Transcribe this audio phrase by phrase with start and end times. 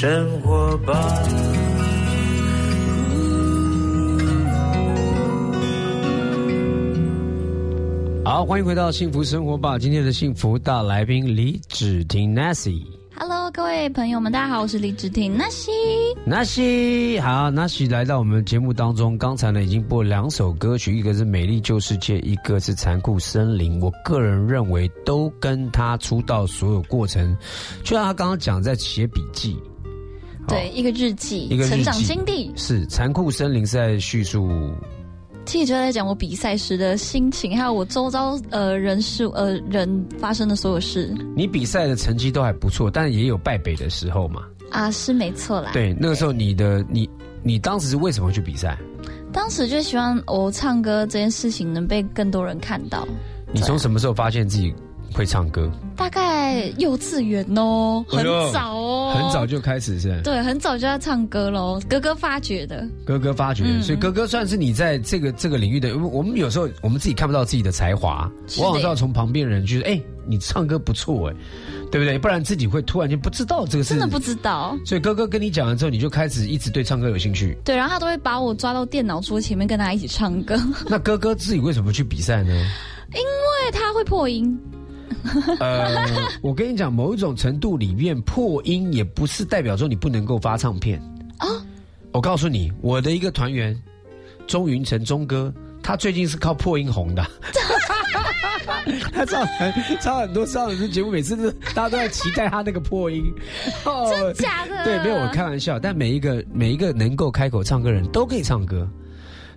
[0.00, 0.94] 生活吧。
[8.24, 9.78] 好，欢迎回到幸福生活吧。
[9.78, 12.82] 今天的幸福大来宾李芷婷 Nancy。
[13.14, 15.70] Hello，各位朋友们，大家好，我是李芷婷纳西。
[16.26, 19.18] Nancy，好，Nancy 来到我们节目当中。
[19.18, 23.78] 刚才呢已经播两首歌曲，一个是《美丽旧世界》，一个是《残酷森林》。
[23.84, 27.36] 我个人认为都跟他出道所有过程，
[27.84, 29.58] 就像他刚刚讲，在写笔记。
[30.50, 32.50] 对，一个日记，一个成长经历。
[32.56, 34.48] 是《残酷森林》是在叙述
[35.46, 44.42] 其实就在讲我比赛时的心情，还有我周遭呃人事呃人发生的所有事你比赛的成绩都还不错，但也有败北的时候嘛。
[44.70, 47.08] 啊，是没错啦。，对，那个时候你的你
[47.42, 48.78] 你当时是为什么去比赛？
[49.32, 53.08] 当时就希望我唱歌这件事情能被更多人看到。
[53.52, 54.72] 你从什么时候发现自己
[55.12, 55.70] 会唱歌？
[55.96, 60.20] 大概幼稚园哦，很早哦，很早就开始是？
[60.22, 62.86] 对，很早就要唱歌喽，哥哥发掘的。
[63.04, 65.96] 哥哥发掘，嗯所以哥哥算是你在这个这个领域的。
[65.98, 71.34] 我们有时候我们自己看不到自己的才华，往往是要从旁边人就是哎、你唱歌不错哎，
[71.90, 72.18] 对不对？
[72.18, 77.56] 不然自己会突然间不知道这个事真的不知道，所以哥哥跟你讲完之后，你就开始一直对唱歌有兴趣。
[77.64, 80.58] 对，然后他都会把我抓到电脑桌前面跟他一起唱歌，
[80.88, 82.52] 那哥哥自己为什么去比赛呢？
[83.12, 84.58] 因为他会破音。
[85.60, 86.06] 呃，
[86.42, 91.00] 我跟你讲，某一种程度里面破音也不是代表说你不能够发唱片
[91.38, 91.46] 啊
[92.12, 93.76] 我告诉你，我的一个团员
[94.46, 95.52] 钟云成钟哥，
[95.82, 97.24] 他最近是靠破音红的。
[99.12, 103.22] 他唱很唱很多上很多节目，每次都大家都在期待他那个破音。
[103.84, 108.88] 哦，真假的对，没有我开玩笑，但每一个每一个能够开口唱歌的人都可以唱歌，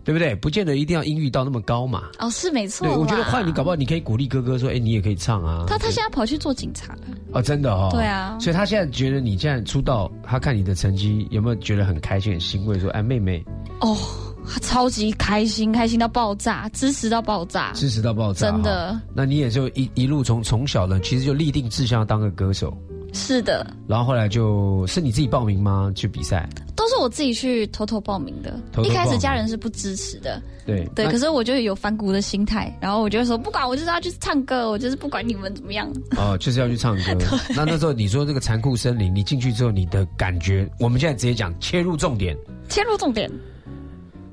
[0.04, 0.36] 对不对？
[0.36, 2.04] 不见得一定要音域到那么高嘛。
[2.20, 7.02] 哦，是没错对，我觉得换你搞不好，你可以鼓励哥哥说：“哎，你也可以唱啊。”他他现在跑去做警察了。
[7.32, 7.90] 哦，真的哦。
[7.92, 12.80] 对啊所以他现在觉得你现在出道，他看你的成绩，有没有觉得很开心、很欣慰？
[12.80, 13.44] 说：“哎，妹妹，
[13.80, 13.98] 哦，
[14.46, 17.72] 他超级开心，开心到爆炸，支持到爆炸。
[17.74, 19.00] 支持到爆炸。”真的。
[19.16, 22.78] 那你也就一一路从从小呢，其实就立定志向要当个歌手，
[23.14, 25.92] 是的，然后后来就是你自己报名吗？
[25.96, 26.50] 去比赛？
[26.76, 28.52] 都是我自己去偷偷报名的。
[28.72, 35.88] 偷偷名一开始家人是不支持的，对对，可是我就有反骨的心态，然后我就会说，不管我就是要去唱歌，我就是不管你们怎么样。
[36.18, 37.04] 哦，就是要去唱歌。
[37.56, 42.36] 那那时候你说这个残酷森林，你进去之后，你的感觉，我们现在直接讲切入重点，
[42.68, 43.32] 切入重点，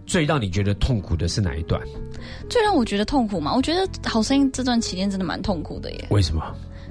[0.07, 1.81] 最让你觉得痛苦的是哪一段？
[2.49, 6.07] 最让我觉得痛苦嘛，我觉得好声音这段期间真的蛮痛苦的耶。
[6.11, 6.43] 为什么？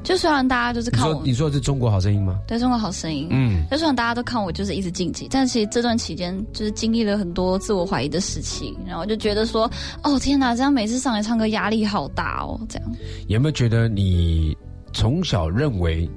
[0.03, 2.39] 就虽然大家就是看我你说的是中国好声音吗？
[2.47, 9.69] 对中国好声音，嗯，就虽然大家都看我就是一直晋级，但其实这段期间就是经历了很多自我怀疑的事情，然后就觉得说，
[10.03, 12.91] 哦天哪，这样每次上来唱歌压力好大哦，这样。
[13.27, 14.55] 有没有觉得你
[14.93, 16.09] 从小认为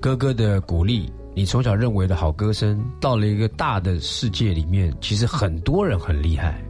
[0.00, 6.62] 哥哥的鼓励，你从小认为的好歌声，到了一个大的世界里面，其实很多人很厉害，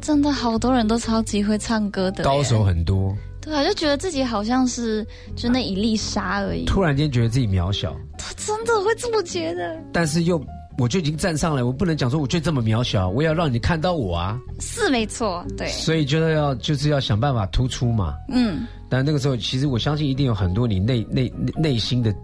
[0.00, 9.78] 真的好多人都超级会唱歌的高手，很多，对啊，就觉得自己好像是就那一粒沙而已，突然间觉得自己渺小，他真的会这么觉得？
[9.92, 10.42] 但是又
[10.78, 18.14] 我就已经站上来，我不能讲说我就这么渺小，我也要让你看到我啊，是没错，对，所以就是要就是要想办法突出嘛。
[18.28, 22.14] 嗯，但那个时候，其实我相信一定有很多你内内内内心的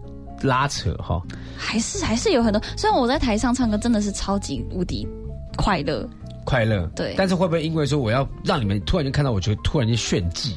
[0.41, 1.21] 拉扯哈。
[1.55, 2.61] 还是还是有很多。
[2.75, 5.07] 虽然我在台上唱歌真的是超级无敌
[5.55, 6.07] 快乐，
[6.43, 7.13] 快乐，对。
[7.17, 10.55] 但是会不会因为说我要让你们突然间看到我，就突然间炫技，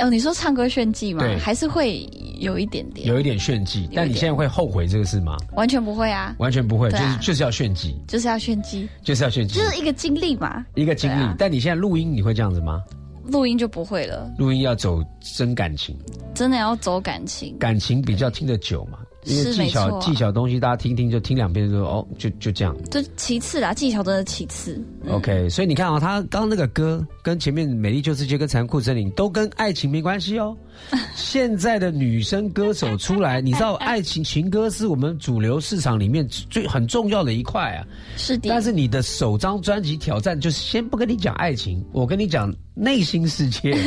[0.00, 1.38] 哦，你说唱歌炫技吗对？
[1.38, 5.36] 还是会有一点点，有一点炫技，但你现在会后悔这个事吗？
[5.54, 10.64] 完全不会啊，完全不会，就是就是要炫技，就是要炫技，就是要炫技就，是一个经历嘛。
[10.74, 11.34] 一个经历啊。
[11.38, 12.82] 但你现在录音你会这样子吗？
[13.26, 15.96] 录音就不会了，录音要走真感情，
[16.34, 17.56] 真的要走感情。
[17.58, 18.98] 感情比较听得久嘛。
[19.24, 22.76] 因为是技巧技巧东西，大家听听就听两遍就说哦，就就这样。
[22.90, 24.74] 这其次啦，技巧真的其次。
[25.04, 30.56] 嗯 OK，所以你看啊、他刚刚那个歌跟前面《美丽旧世界》跟《残酷森林》都跟爱情没关系哦。
[31.14, 37.86] 现在的女生歌手出来，你知道爱情情歌是我们主流市场里面最很重要的一块啊。
[38.16, 43.76] 是的，但是你的首张专辑挑战就是先不跟你讲爱情，我跟你讲内心世界。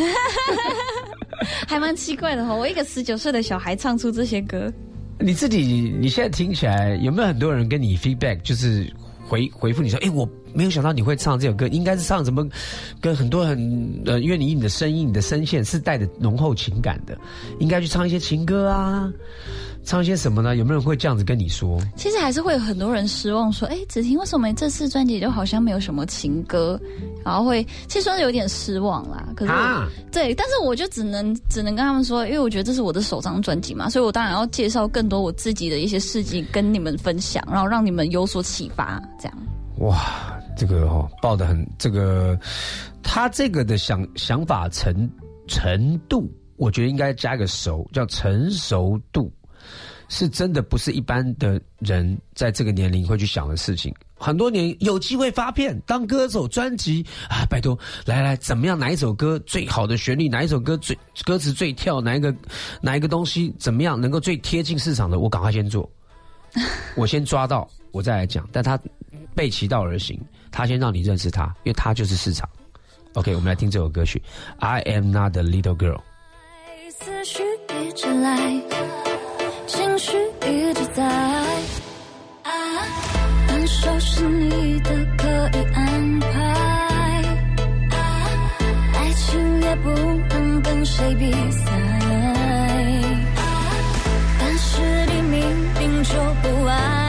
[1.68, 2.56] 还蛮奇怪的哦。
[2.56, 4.72] 我一个十九岁的小孩唱出这些歌，
[5.20, 8.92] 你自己你现在听起来有没有很多人跟你 feedback，就是
[9.28, 12.48] 回回复你说，哎，我没有想到你会唱这首歌，应该是唱什么？
[13.02, 17.18] 跟很多很呃，因为你你的声音、你的声线是带着浓厚情感的，
[17.60, 19.12] 应该去唱一些情歌啊，
[19.86, 20.56] 唱一些什么呢？
[20.56, 21.80] 有没有人会这样子跟你说？
[21.96, 26.80] 其实还是会有很多人失望，说：“哎，子婷，为什么这次专辑就好像没有什么情歌？”
[27.24, 29.30] 然后会其实说有点失望啦。
[29.36, 29.54] 可是
[30.12, 39.02] 对，但是我就只能只能跟他们说，因为我觉得这是我的首张专辑嘛，所以我当然要介绍更多我自己的一些事迹跟你们分享，然后让你们有所启发。
[39.20, 39.38] 这样
[39.78, 42.38] 哇，这个哦，报的很这个，
[43.04, 45.08] 他这个的想想法程
[45.48, 46.28] 程度，
[46.58, 49.32] 我觉得应该加个熟，叫成熟度。
[50.08, 53.94] 是真的不是一般的人在这个年龄会去想的事情。
[54.18, 58.80] 很多年有机会发片当歌手专辑啊，拜托来来怎么样？
[58.80, 60.30] 哪一首歌最好的旋律？
[60.30, 62.00] 哪一首歌最歌词最跳？
[62.00, 62.34] 哪一个
[62.82, 65.20] 哪一个东西怎么样能够最贴近市场的？
[65.20, 65.90] 我赶快先做，
[66.96, 68.48] 我先抓到，我再来讲。
[68.52, 68.80] 但他
[69.36, 70.20] 背其道而行，
[70.50, 72.48] 他先让你认识他，因为他就是市场。
[73.14, 74.22] OK，我们来听这首歌曲
[74.66, 76.00] 《I Am Not a Little Girl》。
[77.96, 78.22] 情
[84.30, 85.28] 你的可
[85.58, 86.28] 以安排，
[88.94, 89.90] 爱情也不
[90.30, 91.72] 能跟谁比赛，
[94.40, 95.40] 但是你明
[95.80, 97.05] 明就不爱，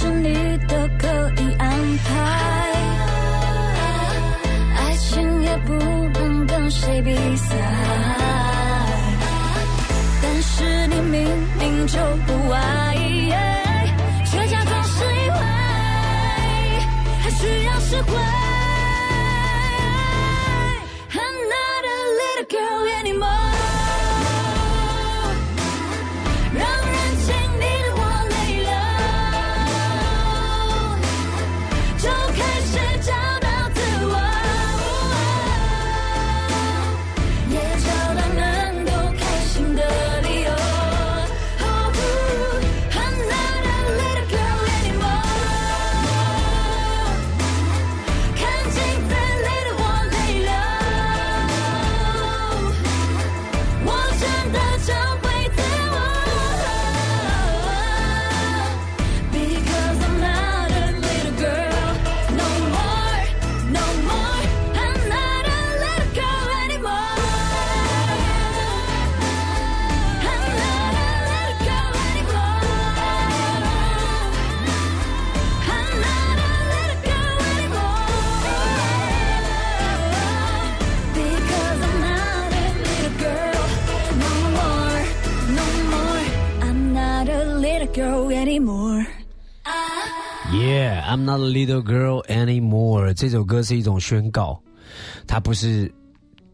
[0.00, 0.32] 是你
[0.66, 1.06] 都可
[1.42, 1.68] 以安
[1.98, 2.08] 排。
[4.78, 7.54] 爱情也不能跟谁比赛，
[10.22, 12.96] 但是你明明就不爱，
[14.24, 15.36] 却假装是意外，
[17.20, 18.12] 还需要释怀。
[21.12, 23.49] I'm not a little girl anymore.
[93.14, 94.60] 这首歌是一种宣告，
[95.26, 95.92] 它不是，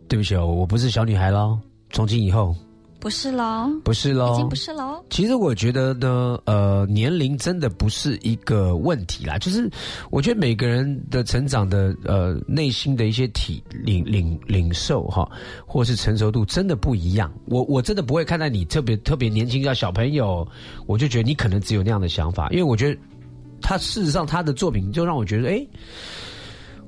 [0.08, 1.58] 对不起哦，我不是小女孩喽。
[1.90, 2.56] 从今以后，
[2.98, 5.04] 不是喽，不是喽，已经不是喽。
[5.10, 9.36] 其实我觉得呢，呃，年龄真的不是一个问题啦。
[9.38, 9.70] 就是
[10.10, 15.30] 我觉得每个人的成长的呃内心的一些体领领领受哈，
[15.66, 17.30] 或是成熟度真的不一样。
[17.44, 20.48] 我我真的不会看待你特别特别年轻叫小朋友，
[20.86, 22.98] 我就觉得你可能只有那样的想法，因为我觉得。
[23.68, 25.66] 他事实上，他的作品就让我觉得，哎，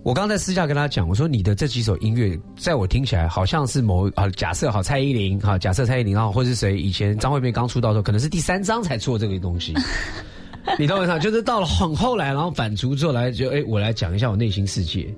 [0.04, 9.74] 我刚刚在私下跟他讲，我说你的这几首音乐，在我听起来好像是某啊，假设好蔡依林哈，假设蔡依林啊，或是谁以前张惠妹刚出道的时候，可能是第三张才做这个东西。
[10.78, 11.18] 你懂我意思？
[11.18, 15.12] 就是到了很后来，然后反刍之后来，就哎，我来讲一下我内心世界。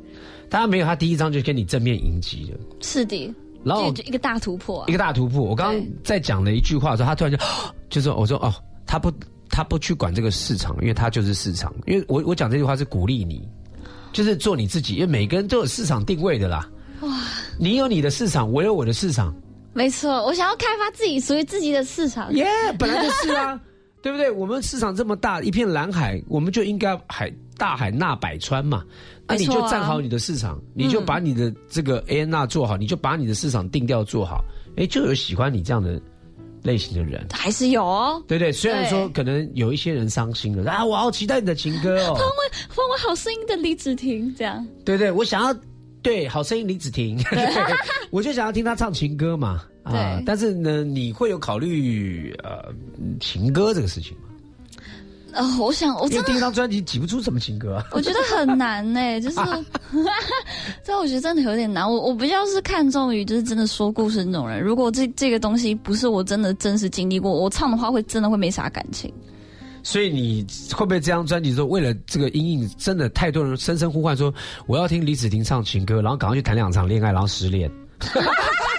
[0.48, 3.30] 大家没有他第一张就跟你正面迎击的，是的，
[3.62, 5.42] 然后一个大突破，一个大突破。
[5.42, 7.38] 我刚刚在讲了一句话的时候，他突然就
[7.90, 8.50] 就说：“我说哦，
[8.86, 9.12] 他不。”
[9.50, 11.74] 他不去管这个市场，因为他就是市场。
[11.86, 13.46] 因为我我讲这句话是鼓励你，
[14.12, 14.94] 就是做你自己。
[14.94, 16.68] 因为每个人都有市场定位的啦。
[17.00, 17.08] 哇，
[17.58, 19.34] 你有你的市场，我有我的市场。
[19.72, 22.32] 没错，我想要开发自己属于自己的市场。
[22.34, 22.46] 耶，
[22.78, 23.58] 本来就是啊，
[24.02, 24.30] 对不对？
[24.30, 28.84] 我们市场这么大，一片蓝海，我们就应该海大海纳百川嘛。
[29.28, 34.44] 那你就站好你的市场，你就把你的这个 A N R 做好，你就把你的市场定调做好。
[34.76, 36.02] 哎，就有喜欢你这样的
[36.62, 38.22] 类型的人，还是有哦。
[38.26, 44.66] 对对，虽然说可能有一些人伤心了啊，我好期待你的情歌哦，风味风味好声音的李子婷这样。
[44.84, 45.54] 对对，我想要。
[46.02, 47.22] 对，好声音李子婷，
[48.10, 49.62] 我就想要听他唱情歌嘛。
[49.82, 52.72] 啊，但是呢，你会有考虑呃
[53.20, 54.29] 情歌这个事情吗？
[55.32, 59.00] 呃，我想，我真的第一张专辑挤不出什么情歌， 我觉得很难呢。
[59.20, 59.36] 就是，
[60.84, 61.90] 这我觉得真的有点难。
[61.90, 64.60] 我我比较是看重于就是真的说故事那种人。
[64.60, 69.12] 如果这这个东西不是我真的真实经历过，我唱的话会真的会没啥感情。
[69.82, 74.32] 所以你会不会这张专辑说，为了这个阴影，真的太多人声声呼唤说，
[74.66, 77.70] 我要听李子婷唱情歌，然后赶快去谈两场恋爱，然后失恋。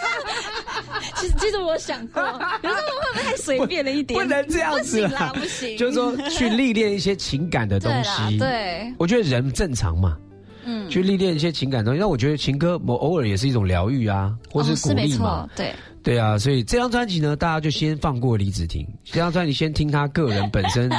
[1.21, 2.21] 其实，其实我想过，
[2.61, 4.19] 可是我会不会太随便了一点？
[4.19, 5.77] 不能这样子啦，不行。
[5.77, 8.37] 就是说，去历练一些情感的东西。
[8.37, 10.17] 对，我觉得人正常嘛，
[10.65, 11.99] 嗯，去历练一些情感东西。
[11.99, 15.47] 那我觉得情歌，我偶尔也是一种疗愈啊，或是鼓励嘛。
[15.55, 15.73] 对。
[16.03, 18.87] 对啊，所以这张专辑呢，大家就先放过李子婷。
[19.05, 20.89] 这张专辑先听他个人本身，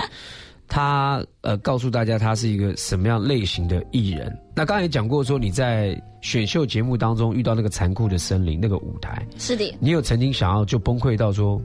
[0.72, 4.34] 他呃告诉大家他是一个什么样类型的艺人。
[4.56, 11.60] 那刚才也讲过说你在选秀节目当中遇到那个残酷的森林那个舞台，是的，你有曾经想要就崩溃到说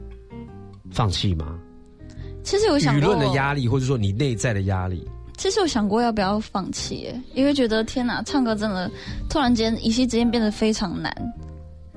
[0.90, 1.58] 放弃吗？
[2.42, 5.08] 其实有想舆论的压力，或者说你内在的压力。
[5.38, 8.90] 其实我想过要不要放弃，因为觉得天哪，唱歌真的
[9.30, 11.10] 突然间一夕之间变得非常难。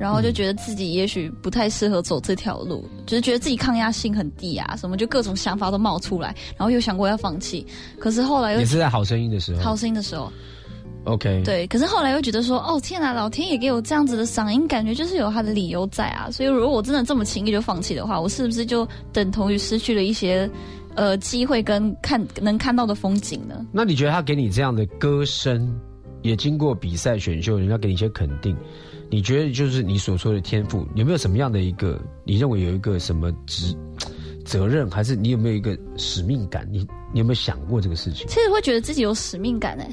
[0.01, 7.63] 然后就觉得自己也许不太适合走这条路，就是觉得自己抗压性很低啊，什么就各种想法都冒出来，然后又想过要放弃，
[7.99, 10.33] 可是后来又也是在好声音的时候，好声音的时候
[11.03, 20.49] ，OK，对，可是后来又觉得说，哦天哪，老天也给我这样子的嗓音，感觉就是有他的理由在啊，所以如果我真的这么轻易就放弃的话，我是不是就等同于失去了一些
[20.95, 23.63] 呃机会跟看能看到的风景呢？
[23.71, 25.79] 那你觉得他给你这样的歌声，
[26.23, 28.57] 也经过比赛选秀，人家给你一些肯定？
[29.11, 31.99] 你觉得就是你所说的天赋，有没有什么样的一个？
[32.23, 33.75] 你认为有一个什么职
[34.45, 36.65] 责任，还是你有没有一个使命感？
[36.71, 36.79] 你
[37.11, 38.25] 你有没有想过这个事情？
[38.27, 39.89] 其实会觉得自己有使命感哎，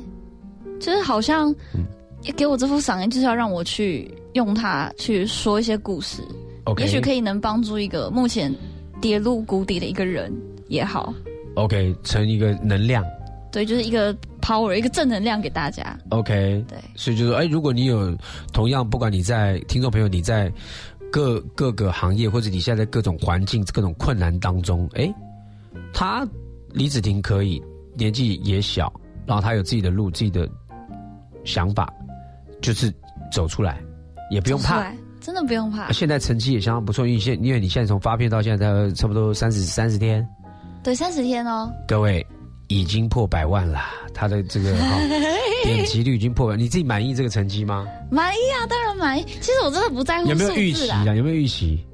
[0.78, 1.52] 就是好像
[2.36, 6.22] 给我这副嗓音，就是要让我去用它去说一些故事。
[6.76, 8.54] 也许可以能帮助一个目前
[9.00, 10.32] 跌入谷底的一个人
[10.68, 11.12] 也好。
[11.54, 13.04] OK，成一个能量。
[13.50, 15.98] 对，就是一个 power，一个正能量给大家。
[16.10, 18.16] OK，对，所以就说，哎，如果你有
[18.52, 20.52] 同样，不管你在听众朋友，你在
[21.10, 25.12] 各各个行业，或者你现在在各种环境、各种困难当中，哎，
[25.94, 26.28] 他
[26.72, 27.62] 李子婷可以
[27.96, 28.92] 年纪也小，
[29.26, 30.46] 然后他有自己的路、自己的
[31.44, 31.90] 想法，
[32.60, 32.92] 就是
[33.32, 33.80] 走出来，
[34.30, 35.90] 也不用怕，真的不用怕。
[35.92, 40.26] 现在成绩也相当不错，因为现因为你现在从发片到现在差不多三十三十天，
[40.82, 42.24] 对，三十天哦，各位。
[42.68, 43.80] 已经破百万了，
[44.14, 44.72] 他的这个
[45.64, 47.86] 点击率已经破万，你自己满意这个成绩吗？
[48.10, 49.24] 满意啊，当然满意。
[49.40, 51.04] 其实我真的不在乎有没有预期啊？
[51.14, 51.84] 有没有预期？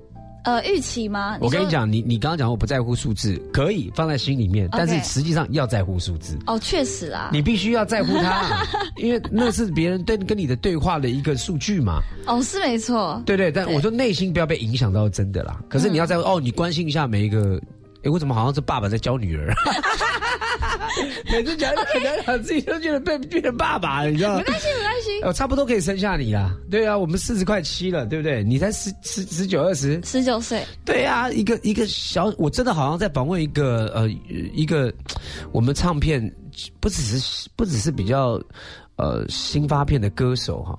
[0.44, 1.38] 呃，预期吗？
[1.40, 6.36] 我跟你讲，你你刚刚讲我不在乎数字，可以放在心里面，但是实际上要在乎数字。
[6.46, 8.62] 哦，确实啊，你必须要在乎它，
[8.98, 12.00] 因为那是别人对跟你的对话的一个数据嘛。
[12.26, 13.22] 哦，是没错。
[13.24, 15.58] 对对，但我说内心不要被影响到真的啦。
[15.68, 17.58] 可是你要在乎哦，你关心一下每一个。
[18.02, 19.54] 哎，我怎么好像是爸爸在教女儿？
[21.30, 21.84] 每次讲讲
[22.26, 24.38] 讲，自己都觉得被变成爸爸了，你知道吗？
[24.38, 25.20] 没关系，没关系。
[25.24, 26.54] 我差不多可以生下你啦。
[26.70, 28.42] 对啊，我们四十快七了，对不对？
[28.44, 30.64] 你才十十十九二十，十九岁。
[30.84, 34.08] 对啊，一个一个小，我真的好像在访问一个呃
[34.52, 34.92] 一个
[35.52, 36.32] 我们唱片
[36.80, 38.40] 不只是不只是比较
[38.96, 40.78] 呃新发片的歌手哈。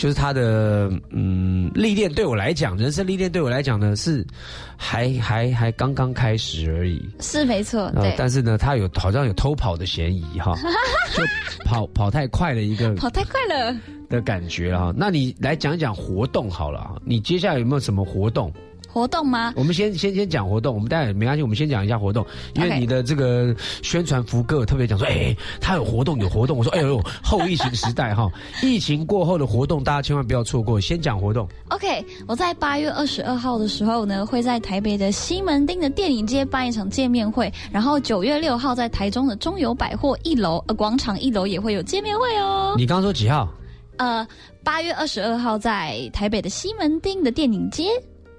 [0.00, 4.26] 就是他的嗯历练对我来讲，人生历练对我来讲呢是
[4.74, 7.06] 还还还刚刚开始而已。
[7.20, 8.14] 是没错，对。
[8.16, 10.56] 但是呢，他有好像有偷跑的嫌疑哈，
[11.14, 11.22] 就
[11.66, 13.76] 跑跑太快了一个跑太快了
[14.08, 14.90] 的感觉啊。
[14.96, 18.50] 那你来讲一讲活动好了，你接下来有没有什么活动？
[18.92, 19.52] 活动吗？
[19.56, 28.30] 我们先先先讲活动，我们待会没关系，我们先讲一下活动，因为你的这个宣传福哥特别讲说，哎，他有活动有活动，我说，哎呦，后疫情时代哈，
[28.62, 31.48] 疫情过后的活动大家千万不要错过，先讲活动。
[31.68, 42.74] OK，我在八月二十二号的时候呢，会在台北的西门町的电影街办一场见面会，然后九月六号在台中的中友百货一楼呃广场一楼也会有见面会哦。
[42.76, 43.48] 你刚刚说几号？
[43.96, 44.26] 呃，
[44.64, 47.84] 八月二十二号在台北的西门町的电影街。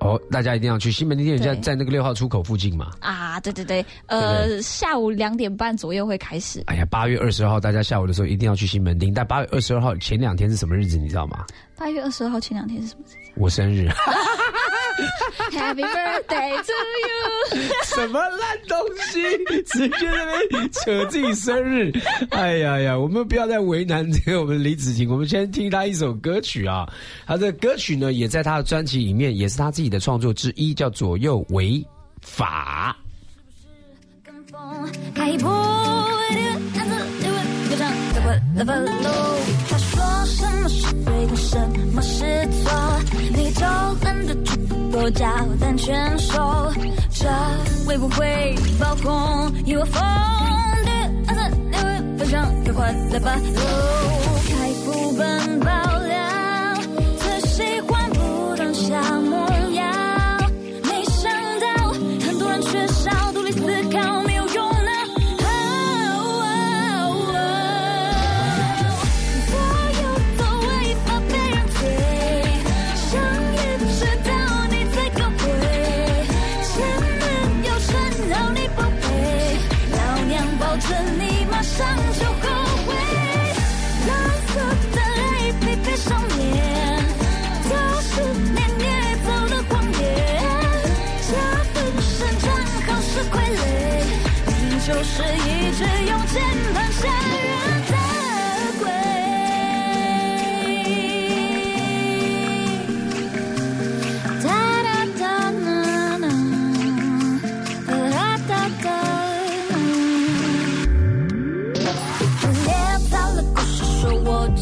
[0.02, 2.92] 哦，大家一定要去西门町店，在在那个六号出口附近嘛。
[3.00, 6.64] 啊，对对对，呃，下午两点半左右会开始。
[6.66, 9.14] 哎呀，八月二十二号，大家下午的时候一定要去西门町。
[9.14, 10.98] 但八月二十二号前两天是什么日子？
[10.98, 11.46] 你知道吗？
[11.78, 13.16] 八月二十二号前两天是什么日子？
[13.36, 13.88] 我生日。
[15.52, 16.74] Happy birthday to
[17.56, 17.64] you！
[17.96, 18.78] 什么烂东
[19.10, 19.22] 西，
[19.64, 21.92] 直接那边扯自己生日。
[22.32, 26.88] 哎呀呀，我们不要再为难这个我们李子晴，我们先听他一首歌曲啊。
[27.26, 31.86] 他的歌曲呢，也在他的专辑里面，也是他自己的创作之一，叫《左右为
[32.22, 32.96] 法》。
[39.70, 42.72] 他说什么是对，跟什么是错，
[43.36, 43.62] 你都
[44.04, 44.58] 懒得去
[44.92, 45.26] 多交
[45.60, 46.72] 单全收，
[47.12, 47.28] 这
[47.86, 49.52] 会不会爆红？
[49.66, 50.92] 一窝蜂的
[51.28, 51.84] 暗色，你会
[52.18, 53.36] 分享个快乐吧？
[54.48, 55.68] 开副本爆
[56.06, 56.18] 料，
[57.20, 59.48] 最喜欢不断下模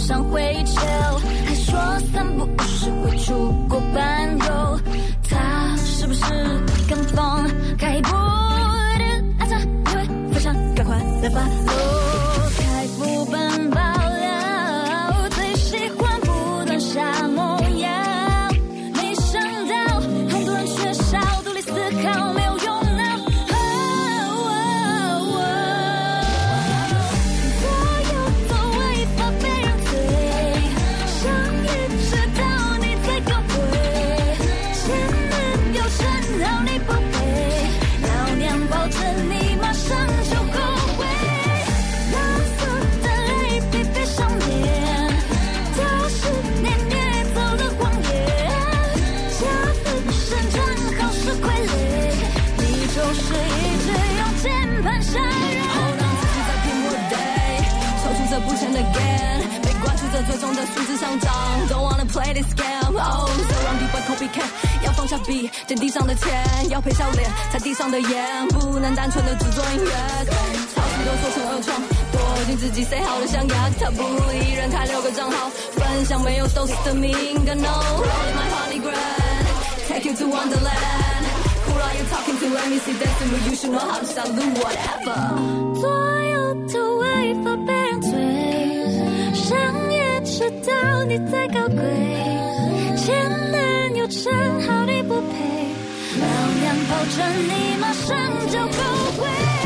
[0.10, 0.82] 我常会求，
[1.46, 1.80] 还说
[2.12, 3.54] 三不五时会出
[60.76, 61.32] 数字上涨。
[61.70, 64.50] Don't wanna play this game，oh，so 让 people copycat，
[64.86, 69.92] 要放下笔，捡地上的钱，要赔笑脸，踩地上的盐，不能单纯的只做音乐。
[70.74, 74.04] 抄袭都说成二创，躲进自己塞好的象牙塔，不
[74.34, 81.26] 一人开六个账号，分享没有收拾的敏感 No，rolling my honey grain，take you to wonderland。
[81.68, 85.80] Who are you talking to？Let me see dancing，but you should know how to salute whatever。
[85.80, 85.90] 左
[86.26, 87.69] 右都违法被人追，想
[90.60, 91.84] 到你在高贵，
[92.98, 93.16] 前
[93.52, 95.36] 男友称好你不配，
[96.20, 96.26] 老
[96.62, 97.18] 娘保证
[97.48, 98.18] 你马上
[98.50, 98.68] 就后
[99.18, 99.59] 悔。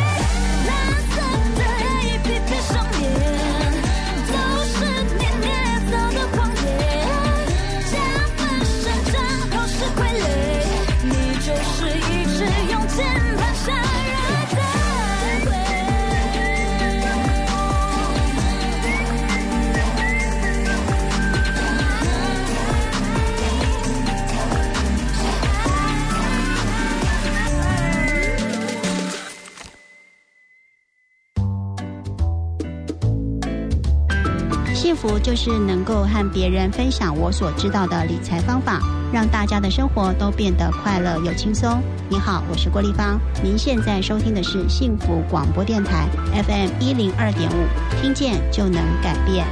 [35.24, 38.82] 就是能够和别人分享我所知道的理财方法，
[39.14, 41.82] 让大家的生活都变得快乐又轻松。
[42.10, 46.10] 你好，我是郭丽芳，您现在收听的是幸福广播电台
[46.46, 49.48] FM 一零二点五，听见就能改变。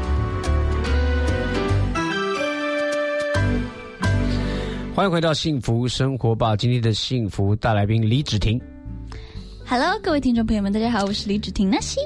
[4.94, 8.62] 欢迎回到幸福生活吧，今天的幸福大来宾李芷婷。
[9.66, 12.02] Hello，各位听众朋友们，大家好，我是李芷婷，那西。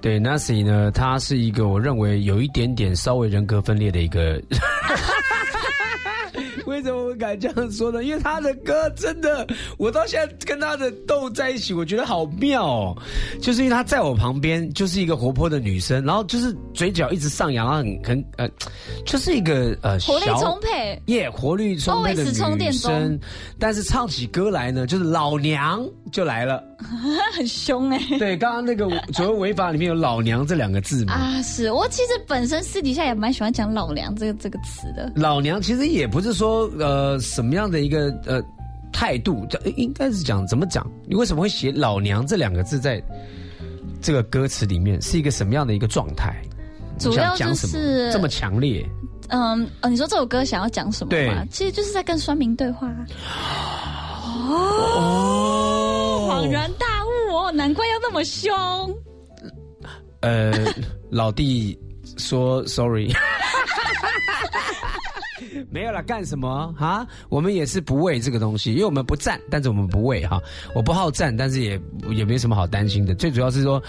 [0.00, 4.40] 对，Nancy 呢，他是一个我认为有一点点稍微人格分裂的一个。
[6.66, 8.04] 为什么我敢这样说呢？
[8.04, 12.96] 因为他的歌真的，我到现在跟他的斗在一起，我觉得好妙哦。
[13.42, 18.48] 就是因为他在我旁边，就是一个活泼的女生，然后就是嘴角一直上扬，然后很很呃，
[19.04, 23.18] 就是一个呃活力充沛，耶，活力充沛的女生。
[23.58, 26.62] 但是唱起歌来呢，就是老娘就来了，
[27.32, 27.98] 很凶哎。
[28.18, 31.14] 对，刚刚那个 左右违法里面有老娘这两个字嘛？
[31.14, 35.10] 啊，是我其实本身私底下也蛮喜欢讲老娘这个这个词的。
[35.14, 38.42] 老娘其实也不是说呃什么样的一个呃
[38.92, 39.46] 态度，
[39.76, 40.86] 应该是讲怎么讲？
[41.06, 43.02] 你为什么会写老娘这两个字在
[44.02, 45.00] 这个歌词里面？
[45.00, 46.34] 是一个什么样的一个状态？
[46.98, 48.86] 主要就是这么强烈。
[49.28, 51.46] 嗯，呃，你说这首歌想要讲什么吗？
[51.50, 52.92] 其实就是在跟酸民对话。
[54.22, 55.29] 哦，
[56.30, 58.48] 恍然大悟哦，难怪要那么凶。
[60.20, 60.52] 呃，
[61.10, 61.78] 老弟
[62.16, 63.12] 说 sorry。
[65.68, 67.06] 没有了，干什么啊？
[67.28, 70.40] 我们也是不为这个东西，因为我们不赞，但是我们不为哈。
[70.74, 73.14] 我不好赞，但是也也没什么好担心的。
[73.14, 73.82] 最主要是说，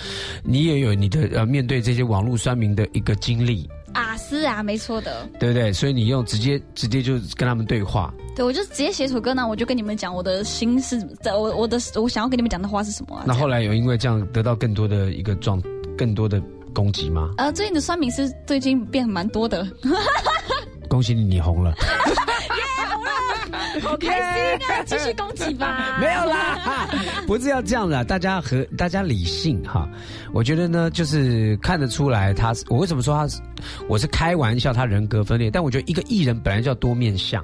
[0.44, 3.70] 你也有你的呃面对这些网络酸民的一个经历，
[4.40, 5.74] 是啊，没错的，对不对？
[5.74, 8.14] 所以你用直接直接就跟他们对话。
[8.36, 13.22] 对，我就直接写首歌呢，我就跟你们讲我的心是在我我的我想要跟你们讲的话是什么。
[13.26, 15.62] 那后来有因为这样得到更多的一个状，
[15.98, 16.42] 更多的
[16.74, 17.34] 攻击吗？
[17.38, 19.68] 呃，最近的酸民是最近变蛮多的。
[20.88, 21.74] 恭喜你，你红了！
[23.82, 24.84] 好开心啊！
[24.86, 25.98] 继续恭喜吧。
[26.02, 26.88] 没有啦，
[27.28, 29.88] 不是要这样的，大家和大家理性哈。
[30.34, 33.42] 我觉得呢，就是看得出来，他我为什么说他是，
[33.88, 35.50] 我是开玩笑，他人格分裂。
[35.52, 37.44] 但我觉得一个艺人本来就要多面相。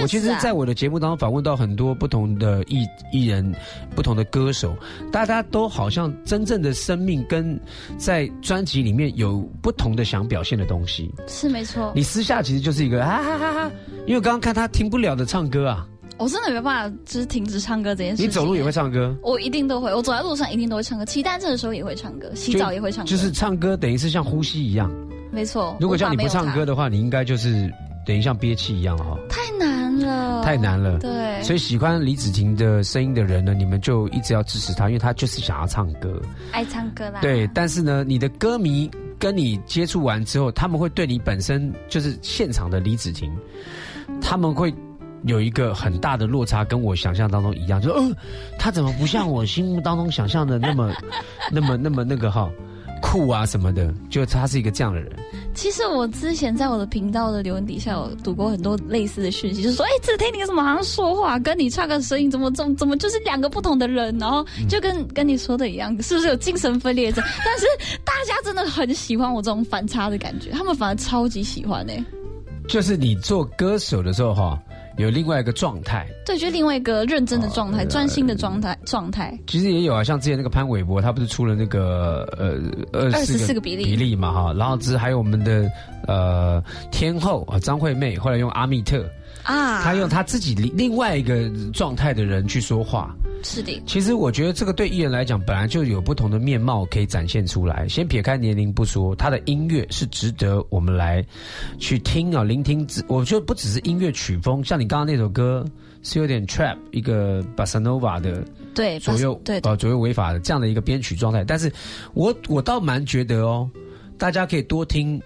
[0.00, 3.54] 我其实，在我的节目当中访问到很多不同的艺艺人、
[3.94, 4.76] 不同的歌手，
[5.12, 7.58] 大家都好像真正的生命跟
[7.96, 11.12] 在专辑里面有不同的想表现的东西。
[11.26, 11.92] 是没错。
[11.94, 13.72] 你私下其实就是一个哈哈哈哈，
[14.06, 15.86] 因为刚刚看他停不了的唱歌啊。
[16.16, 18.22] 我真的没办法，就是停止唱歌这件事。
[18.22, 19.16] 你走路也会唱歌？
[19.20, 21.04] 我一定都会，我走在路上一定都会唱歌。
[21.04, 23.10] 骑单车的时候也会唱歌，洗澡也会唱歌。
[23.10, 24.88] 就是唱歌等于是像呼吸一样。
[25.32, 25.76] 没错。
[25.80, 27.68] 如果叫你不唱歌的话，你应该就是
[28.04, 29.18] 等于像憋气一样哈。
[29.28, 30.42] 太难了。
[30.44, 36.20] 太难了，对，所以喜欢李子婷的声音的人呢，你们就一直要支持她，因为她就是想要唱歌，
[36.52, 37.20] 爱唱歌啦。
[37.22, 43.32] 对，但是呢，你的歌迷跟你接触完之后，他们会对你本身就是现场的李子婷，
[44.20, 44.74] 他们会
[45.22, 48.02] 有一个很大的落差，跟我想象当中一样，就呃，
[48.58, 50.92] 他怎么不像我心目当中想象的那么、
[51.50, 52.50] 那么、那么那个哈？
[53.04, 55.12] 酷啊什么的，就他是一个这样的人。
[55.52, 67.22] 其实我之前在我的频道的留言底下有读过很多类似的讯息，就是说，哎，子听你怎么好像说话跟你唱个声音怎么怎么怎么就是两个不同的人，然后就跟跟你说的一样，是不是有精神分裂症？
[67.44, 67.66] 但是
[68.04, 71.92] 大家真的很喜欢我这种反差的感觉，他们反而超级喜欢呢。
[72.66, 74.58] 就是你做歌手的时候哈。
[74.96, 79.36] 有另外一个状态，对，就是另外一个认真的状态，专心的状态，状态。
[79.46, 82.60] 其实也有啊，像之前那个潘玮柏，他不是出了那个呃
[82.92, 85.68] 二十四个比例比例嘛哈，然后之还有我们的
[86.06, 89.04] 呃天后啊张惠妹，后来用阿密特。
[89.44, 93.82] 啊，他用他自己另另外一个状态的人去说话，是的。
[93.86, 97.86] 其实我觉得这个对艺人来讲，本来就有不同的面貌可以展现出来。
[97.86, 101.24] 先撇开年龄不说，他的音乐是值得我们来
[101.78, 102.86] 去听啊，聆听。
[103.06, 105.62] 我觉得不只是音乐曲风，像你刚刚那首歌
[106.02, 108.42] 是有点 trap，一个 bossa nova 的，
[108.74, 111.44] 对，左右对呃左右违法的这样的一个编曲状态。
[111.44, 111.70] 但是
[112.14, 113.70] 我我倒蛮觉得哦，
[114.16, 115.20] 大家可以多听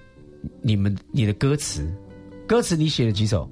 [0.61, 1.89] 你们你的歌词，
[2.49, 3.49] 歌词你写了几首？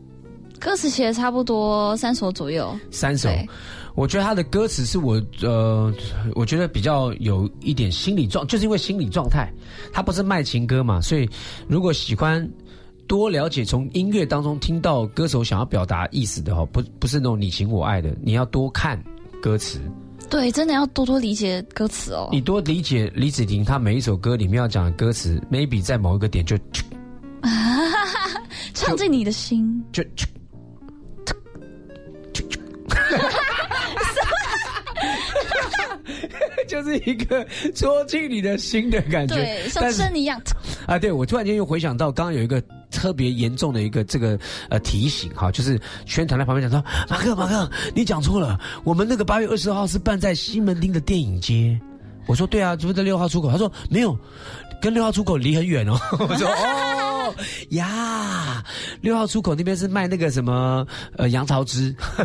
[0.58, 3.28] 歌词写的差不多三首左右，三首。
[3.94, 5.90] 我觉得他的歌词是我呃，
[6.34, 9.50] 我觉得比较有一点心理状，就是因为心理状态，
[9.90, 11.26] 他不是卖情歌嘛，所以
[11.66, 12.46] 如果喜欢
[13.06, 19.02] 多了解从音乐当中听到歌手想要表达意思的哈，不不是那种你情我爱的，你要多看
[19.40, 19.80] 歌词。
[20.28, 22.28] 对，真的要多多理解歌词哦。
[22.30, 26.54] 你多理解李子婷，她每一首歌里面要讲的歌词，maybe 在某一个点就
[28.74, 30.02] 唱进你的心，就。
[30.14, 30.26] 就
[36.86, 40.40] 是一个戳进你的心的感觉，对，像针一样。
[40.86, 44.38] 啊，对，我突然间又回想到，刚刚有一个特别严重的一个这个
[44.68, 51.76] 呃提醒哈，就是宣传在旁边讲说，马克马克，你讲错了，我们那个八月二十号是办在西门町的电影街。
[52.28, 53.50] 我说对啊，是不是在六号出口？
[53.50, 54.16] 他说没有，
[54.80, 55.98] 跟六号出口离很远哦。
[56.20, 57.34] 我说哦。
[57.70, 58.62] 呀，
[59.00, 61.92] 六号出口那边是卖那个什么呃杨桃汁。
[62.16, 62.24] 哦，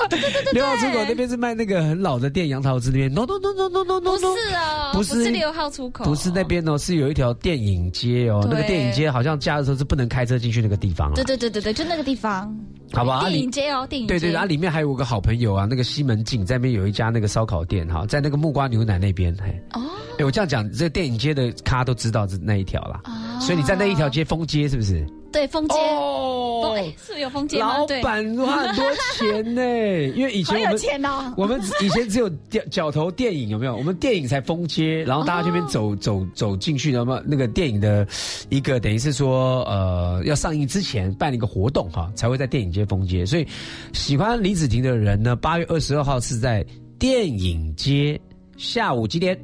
[0.16, 3.12] 对对对对六号出口那边是卖那个很老的店杨桃汁那边。
[3.12, 8.46] No no no no no no no，不是哦，不是六号出口，不是那边哦，是有一条电影街哦。
[8.48, 11.12] 那个电影街好像假的时候是不能开车进去那个地方。
[11.14, 12.54] 对对对对对，就那个地方。
[12.92, 19.34] 好吧，电影街哦，电影街对对，然后里面还有个好朋友啊，那个西门庆在那边有一家那个烧烤店哈，在那个木瓜牛奶那边。
[19.40, 19.80] 嘿哦，
[20.18, 23.00] 哎，我这样讲，这个电影街的咖都知道这那一条了。
[23.04, 25.06] 哦，所以你在那一条街封街是不是？
[25.32, 28.84] 对，封街哦，是不是有封街老板花很多
[29.16, 29.62] 钱呢，
[30.14, 33.74] 因为以前我们钱哦，我们以前只有脚脚头电影有没有？
[33.74, 38.06] 我们电影才封街，然后大家这边走走走进去，那么那个电影的
[38.50, 43.24] 一个等于是说呃要上映之前办了一个活动哈，才会在电影街封街。
[43.24, 43.46] 所以
[43.92, 46.64] 喜欢李子婷的人呢，八月二十二号是在
[46.98, 48.20] 电影街，
[48.56, 49.38] 下午几点？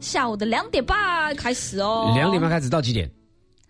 [0.00, 3.10] 下午的两点半开始哦，两点半开始到几点？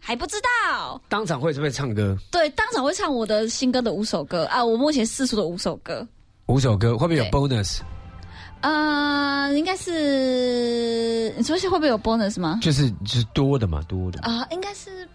[0.07, 2.15] 还不知道，当场会不会唱歌？
[2.31, 6.07] 对，当场会唱我的新歌的五首歌啊，我目前试出的五首歌。
[6.47, 7.81] 五首歌会不会有 bonus？
[8.61, 12.59] 啊，应该是你说是会不会有 bonus 吗？
[12.61, 15.09] 就是就是多的嘛，多的啊，应该是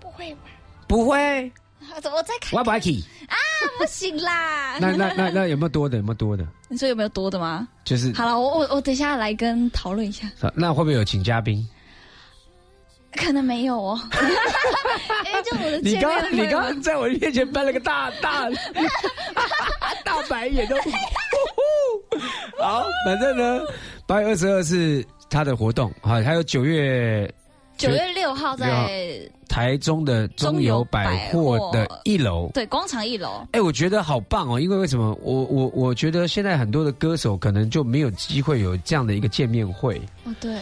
[0.00, 0.40] 不会吧？
[0.86, 1.50] 不会，
[2.04, 2.58] 我再看。
[2.58, 3.36] 我不 k 啊，
[3.78, 4.76] 不行啦！
[4.80, 5.96] 那那那那有没有多的？
[5.96, 6.46] 有没有多的？
[6.68, 7.66] 你说有没有多的吗？
[7.86, 10.30] 就是好了，我我我等一下来跟讨论一下。
[10.54, 11.66] 那会不会有请嘉宾？
[13.16, 18.48] 可能没有哦， 哎，就我的你刚刚你刚刚在我面前翻了个大大
[20.04, 20.76] 大白眼都，
[22.62, 23.60] 好，反正呢，
[24.06, 27.32] 八月二十二是他的活动，好，还有九月
[27.76, 33.46] 九月六号在台中的中油百货的一楼，对，广场一楼。
[33.52, 35.16] 哎，我觉得好棒哦，因为为什么？
[35.22, 40.00] 我我我觉得现在很多的歌手可能就没有机会有这样的一个见面会。
[40.24, 40.56] 哦，对。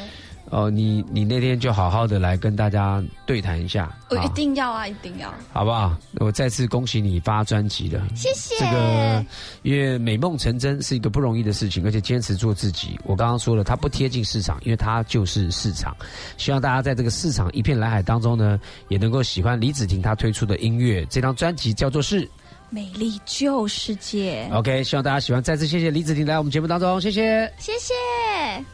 [0.54, 5.96] 哦，你你那天就好好的来跟大家对谈一下，我一定要啊，一定要，好不好？
[6.20, 8.54] 我再次恭喜你发专辑了，谢谢。
[8.60, 9.24] 这个
[9.62, 12.96] 因为美梦成真是一个不容易的事情，而且坚持做自己。
[13.02, 15.92] 我刚刚说了，它不贴近市场，因为它就是市场。
[16.36, 21.04] 希望大家在这个市场一片蓝海当中呢，也能够喜欢李子婷她推出的音乐。
[21.06, 22.22] 这张专辑叫做是
[22.70, 24.48] 《美丽旧世界》。
[24.54, 25.42] OK，希望大家喜欢。
[25.42, 28.64] 再次谢谢李子婷来我们节目当中，谢谢，谢谢。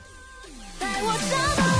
[0.80, 1.79] 在我找到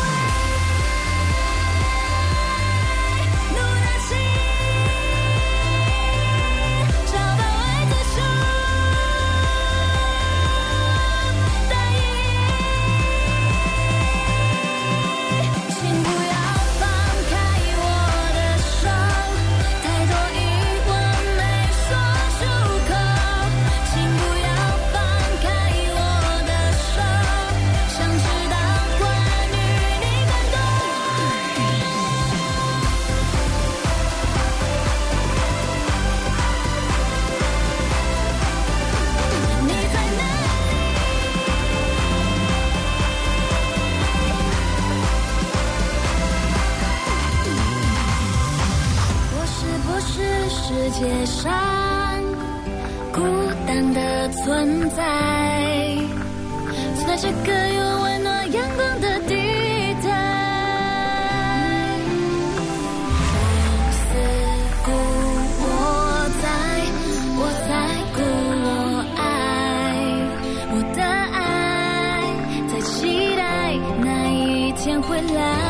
[74.91, 75.70] 想回来。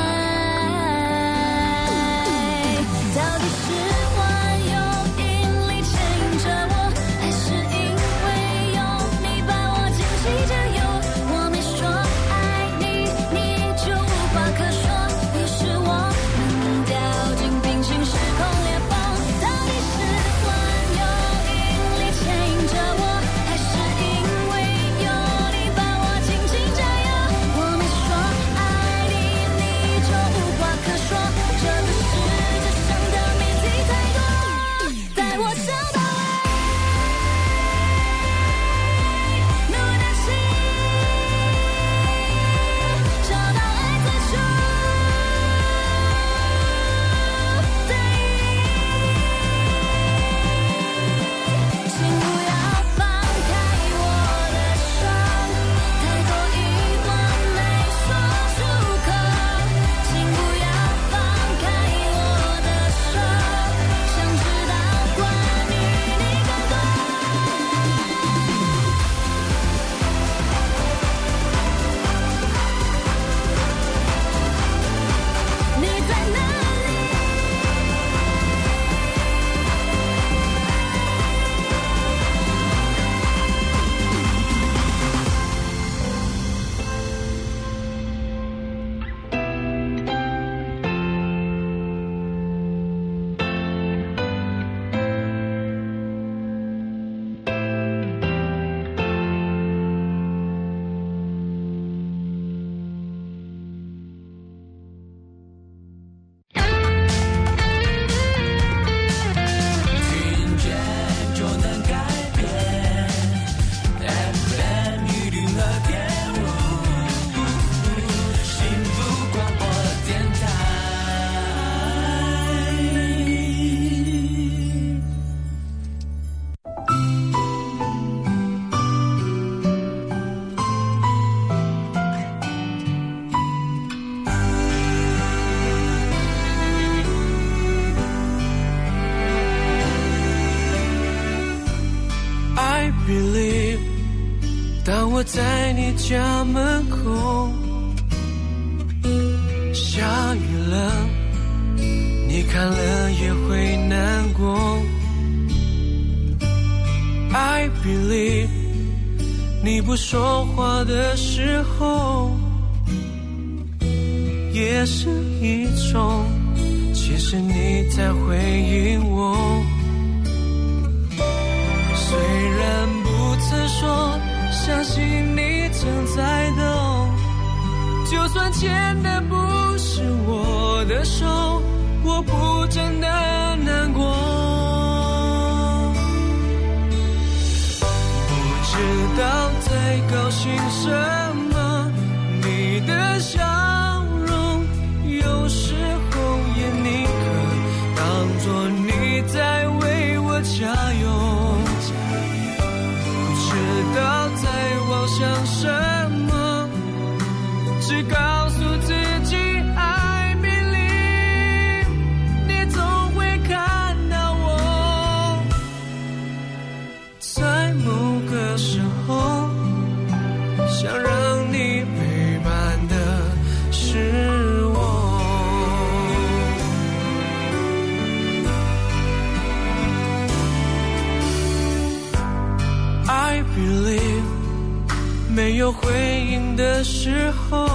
[237.02, 237.66] 之后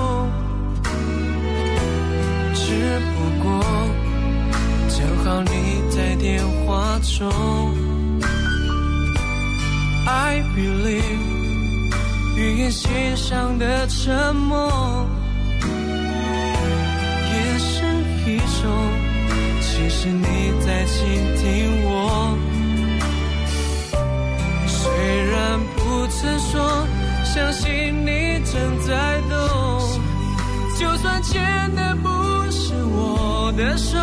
[2.53, 3.59] 只不过
[4.88, 7.27] 正好你在电话中
[10.05, 11.01] ，i believe
[12.38, 15.07] 语言欣赏的沉默
[17.33, 17.83] 也是
[18.29, 18.71] 一种，
[19.59, 21.03] 其实你在倾
[21.38, 22.38] 听我，
[24.67, 24.77] 虽
[25.31, 26.88] 然不曾说。
[27.35, 29.37] 相信你正在懂，
[30.79, 31.43] 就算牵
[31.75, 32.07] 的不
[32.49, 33.99] 是我的手，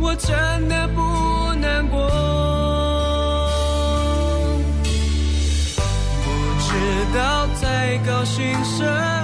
[0.00, 2.04] 我真的不难过。
[6.24, 9.17] 不知道在高兴什么。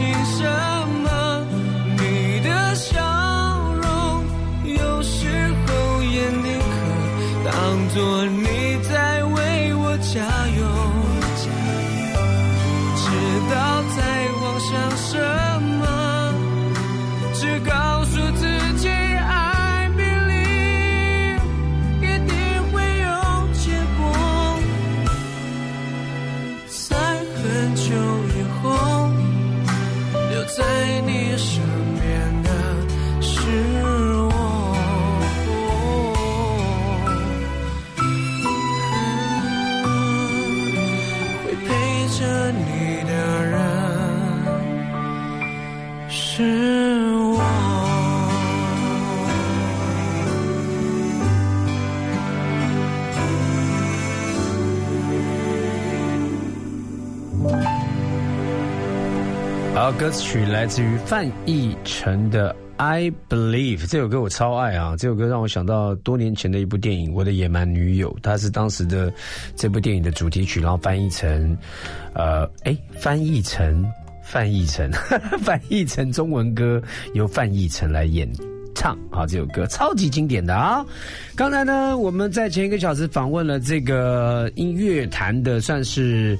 [0.00, 0.59] 琴声
[59.92, 64.94] 歌曲来自于范逸臣的《I Believe》，这首歌我超爱啊！
[64.96, 69.12] 这首歌让我想到多年前的一部电影《我的野蛮女友》，它是当时的
[69.56, 71.56] 这部电影的主题曲，然后翻译成，
[72.14, 73.84] 呃，哎，翻译成
[74.22, 74.90] 范逸臣，
[75.42, 76.80] 翻译成中文歌，
[77.14, 78.30] 由范逸臣来演。
[78.80, 79.26] 唱啊！
[79.26, 80.82] 这首歌超级经典的啊！
[81.36, 86.38] 刚才呢，我们在前一个小时访问了这个音乐坛的算是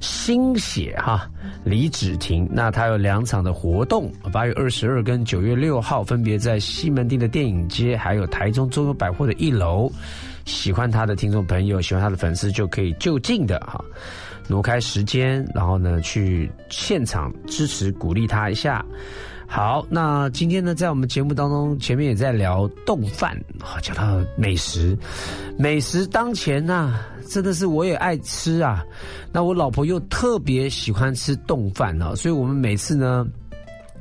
[0.00, 1.30] 新血哈，
[1.62, 2.48] 李芷婷。
[2.50, 9.88] 那她有两场的活动，八月二十二跟九月六号分别在西门町的电影街，还有台中中友百货的一楼。
[10.44, 13.80] 喜欢她的听众朋友，喜欢她的粉丝就可以就近的哈，
[14.48, 18.84] 挪开时间，然后呢去现场支持鼓励她一下。
[19.48, 24.96] 好，那今天呢，在我们节目当中，前面也在聊冻饭啊，讲到美食，
[25.58, 28.84] 美食当前呐，真的是我也爱吃啊。
[29.32, 33.26] 那我老婆又特别喜欢吃冻饭啊，所以我们每次呢，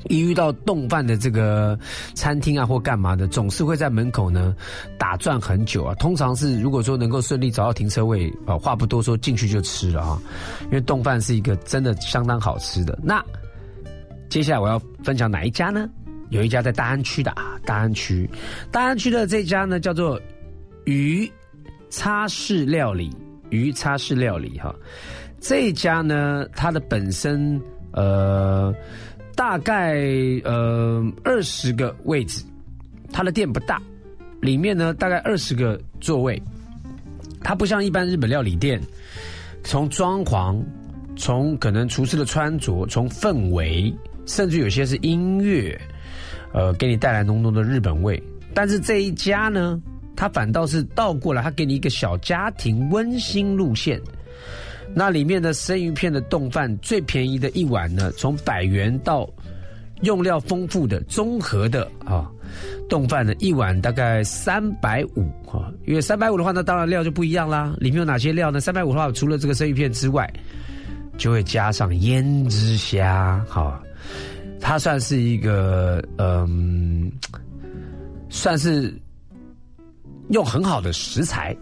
[0.09, 1.77] 一遇到冻饭的这个
[2.15, 4.53] 餐厅啊或干嘛的，总是会在门口呢
[4.97, 5.93] 打转很久啊。
[5.95, 10.19] 通常是如果说能够顺利找到停车位啊，话不多说，进去就吃了啊，
[10.65, 12.97] 因为冻饭是一个真的相当好吃的。
[13.01, 13.23] 那
[14.29, 15.89] 接下来我要分享哪一家呢？
[16.29, 18.27] 有一家在大安区的啊，大安区，
[18.71, 20.19] 大安区的这家呢叫做
[20.85, 21.31] 鱼
[21.91, 23.15] 叉式料理，
[23.51, 24.75] 鱼叉式料理哈。
[25.39, 27.61] 这家呢，它的本身
[27.93, 28.73] 呃
[29.35, 30.01] 大概
[30.43, 32.43] 呃二十个位置，
[33.13, 33.79] 它的店不大，
[34.41, 36.41] 里面呢大概二十个座位，
[37.41, 38.81] 它不像一般日本料理店，
[39.63, 40.59] 从装潢，
[41.15, 43.93] 从可能厨师的穿着，从氛围。
[44.25, 45.79] 甚至有些是音乐，
[46.53, 48.21] 呃，给你带来浓浓的日本味。
[48.53, 49.81] 但是这一家呢，
[50.15, 53.99] 它反倒是倒过来，它给你一个小家庭温馨路线。
[54.93, 59.27] 那里面的生鱼片的冻饭，最便宜的一碗呢，从百元到
[60.03, 62.31] 用料丰富的综合的啊
[62.87, 65.69] 冻饭呢，一碗大概三百五啊。
[65.85, 67.75] 因为三百五的话，那当然料就不一样啦。
[67.79, 68.61] 里面有哪些料呢？
[68.61, 70.31] 三百五的话，除了这个生鱼片之外，
[71.17, 73.81] 就会加上胭脂虾，哈。
[74.67, 77.11] 它算是一个，嗯，
[78.29, 78.91] 算是
[80.29, 81.55] 用很好的食材，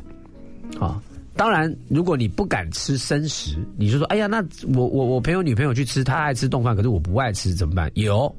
[0.80, 1.04] 啊，
[1.36, 4.42] 当然，如果你不敢吃生食，你就说，哎呀，那
[4.74, 7.92] 我我我朋友女朋友去吃，她爱吃冻饭，可是我不爱吃，怎么办？
[7.96, 8.34] 有，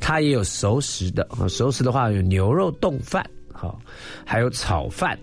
[0.00, 3.22] 它也有熟食的啊，熟食的话有牛肉冻饭，
[3.52, 3.78] 好，
[4.24, 5.18] 还有炒饭，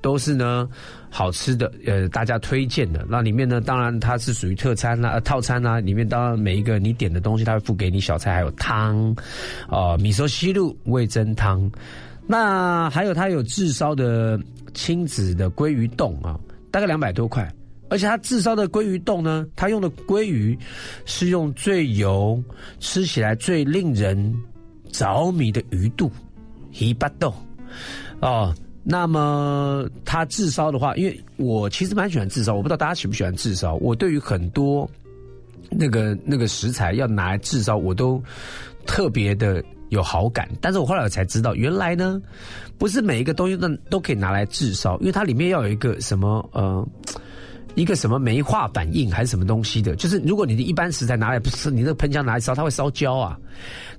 [0.00, 0.68] 都是呢。
[1.10, 3.02] 好吃的，呃，大家推荐的。
[3.08, 5.80] 那里面呢，当然它是属于特餐啦、套餐啦。
[5.80, 9.16] 里面当然每一个你点的东西，它会付给你小菜，还有汤，
[9.70, 11.70] 啊，米寿西路味增汤。
[12.26, 14.38] 那还有它有炙烧的
[14.74, 16.38] 亲子的鲑鱼冻啊，
[16.70, 17.50] 大概两百多块。
[17.88, 20.56] 而且它炙烧的鲑鱼冻呢，它用的鲑鱼
[21.06, 22.38] 是用最油、
[22.80, 24.38] 吃起来最令人
[24.92, 26.12] 着迷的鱼肚，
[26.72, 27.32] 一巴豆，
[28.20, 28.54] 哦。
[28.82, 33.74] 那么它自烧的话，因为我其实蛮喜欢自烧，我不知道大家喜不喜欢自烧。
[33.76, 34.88] 我对于很多
[35.70, 38.22] 那个那个食材要拿来自烧，我都
[38.86, 40.48] 特别的有好感。
[40.60, 42.20] 但是我后来我才知道，原来呢，
[42.78, 46.86] 不是每一个东西都都可以拿来自烧，因为它里面要有一个什么呃。
[47.78, 53.38] 一个什么煤化反应还是什么东西的，就是如果你的一般食材拿来不是你那个喷枪拿来烧，它会烧焦啊。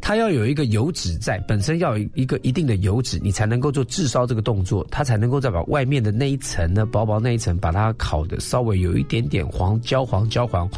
[0.01, 10.69] 它要有一个油脂在，本身要有一个一定的油脂，你才能够做炙烧这个动作，它才能够再把外面的那一层呢，薄薄那一层把它烤的稍微有一点点黄焦黄焦黄，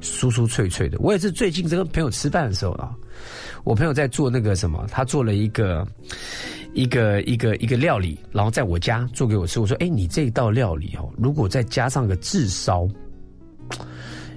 [0.00, 0.96] 酥酥脆脆的。
[0.98, 2.90] 我也是最近在跟朋友吃饭的时候啊，
[3.64, 5.86] 我朋友在做那个什么，他做了一个。
[6.76, 9.58] 一个一个一个料理，然后在我家做给我吃。
[9.58, 12.86] 我说：“哎，你这道料理哦，如果再加上个炙烧，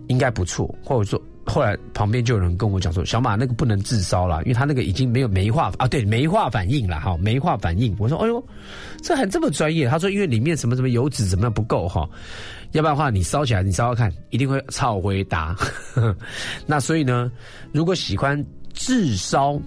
[0.07, 8.41] 应该不错。”或者说，后来旁边就有人跟我讲说：“小马那个不能炙烧了，因为他那个已经没有煤化啊，对，煤化反应了哈，煤化反应。”我说：“哎呦，
[9.01, 12.09] 这还这么专业？”他说：“因为里面什么什么油脂怎么样不够哈，
[12.71, 15.57] 要不然的话你烧起来，你烧烧看，一定会超回答。
[16.65, 17.29] 那所以呢，
[17.73, 19.59] 如果喜欢炙烧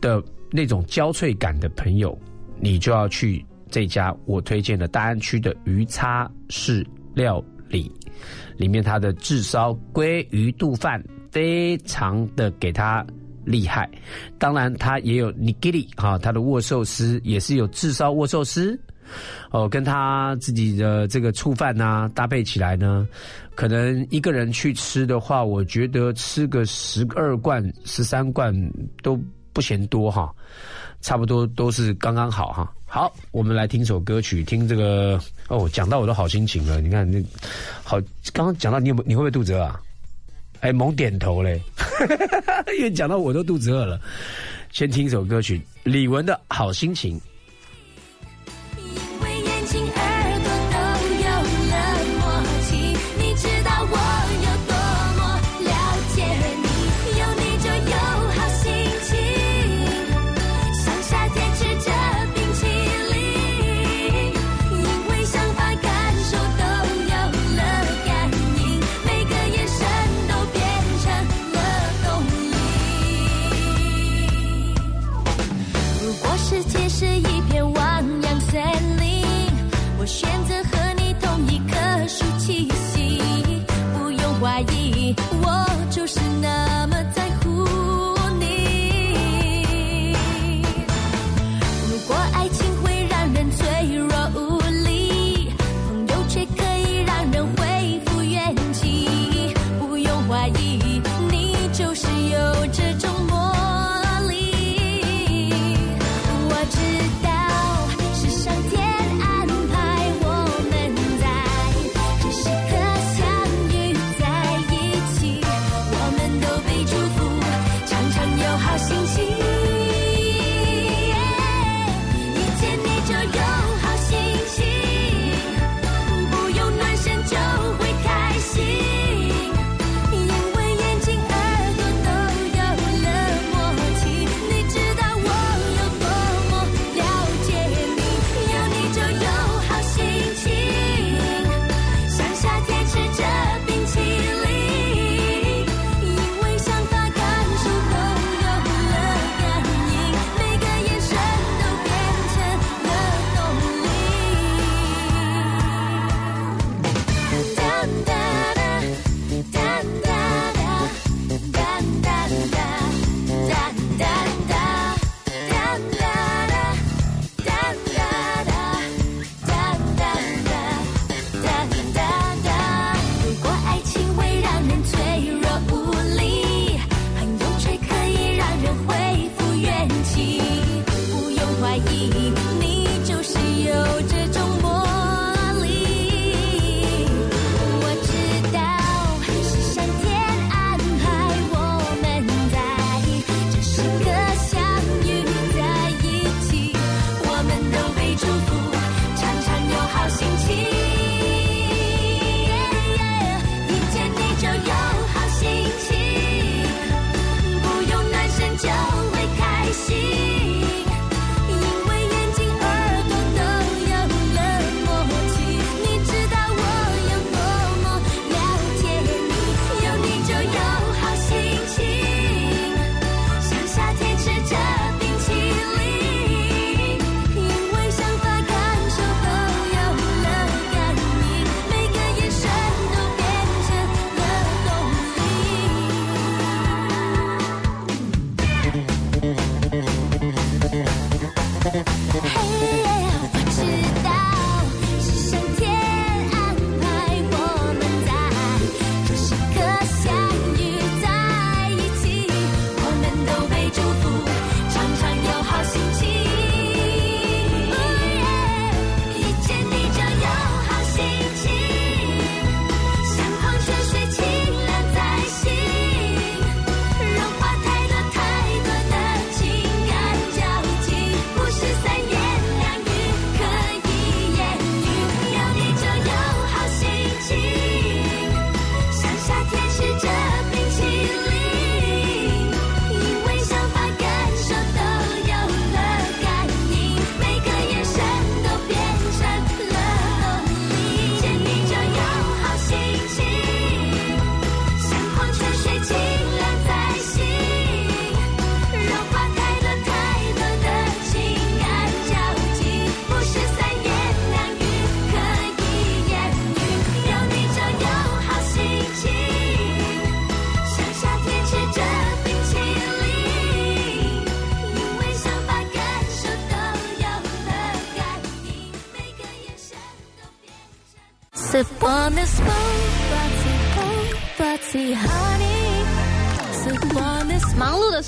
[0.00, 0.20] 的。
[0.50, 2.18] 那种焦脆感的朋友，
[2.60, 7.90] 你就要去这家我推荐的大安区的鱼叉式料理，
[8.56, 13.04] 里面它的炙烧鲑鱼肚饭非常的给它
[13.44, 13.88] 厉害。
[14.38, 18.78] 当然，它也有 nigiri 哈，它的握寿司也是有炙烧握寿司
[19.50, 23.06] 哦，跟他自己的这个醋饭呐搭配起来呢，
[23.54, 28.54] 可能一个人去吃的话，我觉得吃个十二罐、十三罐
[29.02, 29.18] 都。
[29.58, 30.32] 不嫌多哈，
[31.00, 32.72] 差不多都是刚刚好哈。
[32.86, 36.80] 好，我们来听首歌曲，听这个哦，讲到我都好心情了。
[36.80, 37.20] 你看那
[37.82, 38.00] 好，
[38.32, 39.80] 刚刚讲到你有你会不会肚子饿啊？
[40.60, 41.60] 哎，猛点头嘞，
[42.78, 44.00] 因为讲到我都肚子饿了。
[44.70, 47.20] 先听一首歌曲，李玟的好心情。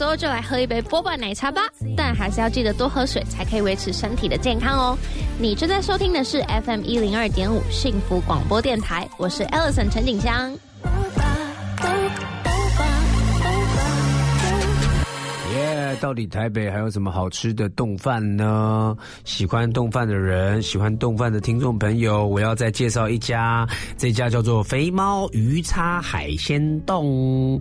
[0.01, 1.61] 时候就来喝一杯波霸奶茶吧，
[1.95, 4.99] 但还是要记得多喝水，才可以维持身体的健康哦。
[5.39, 10.57] 你正在收听的是 FM 一零二点五幸福广播电台，我是 Ellison 陈景香。
[16.01, 18.97] 到底台北还有什么好吃的冻饭呢？
[19.25, 27.61] 喜欢冻饭的人，喜欢冻饭的听众朋友，我要再介绍一家，这家叫做肥猫鱼叉海鲜冻。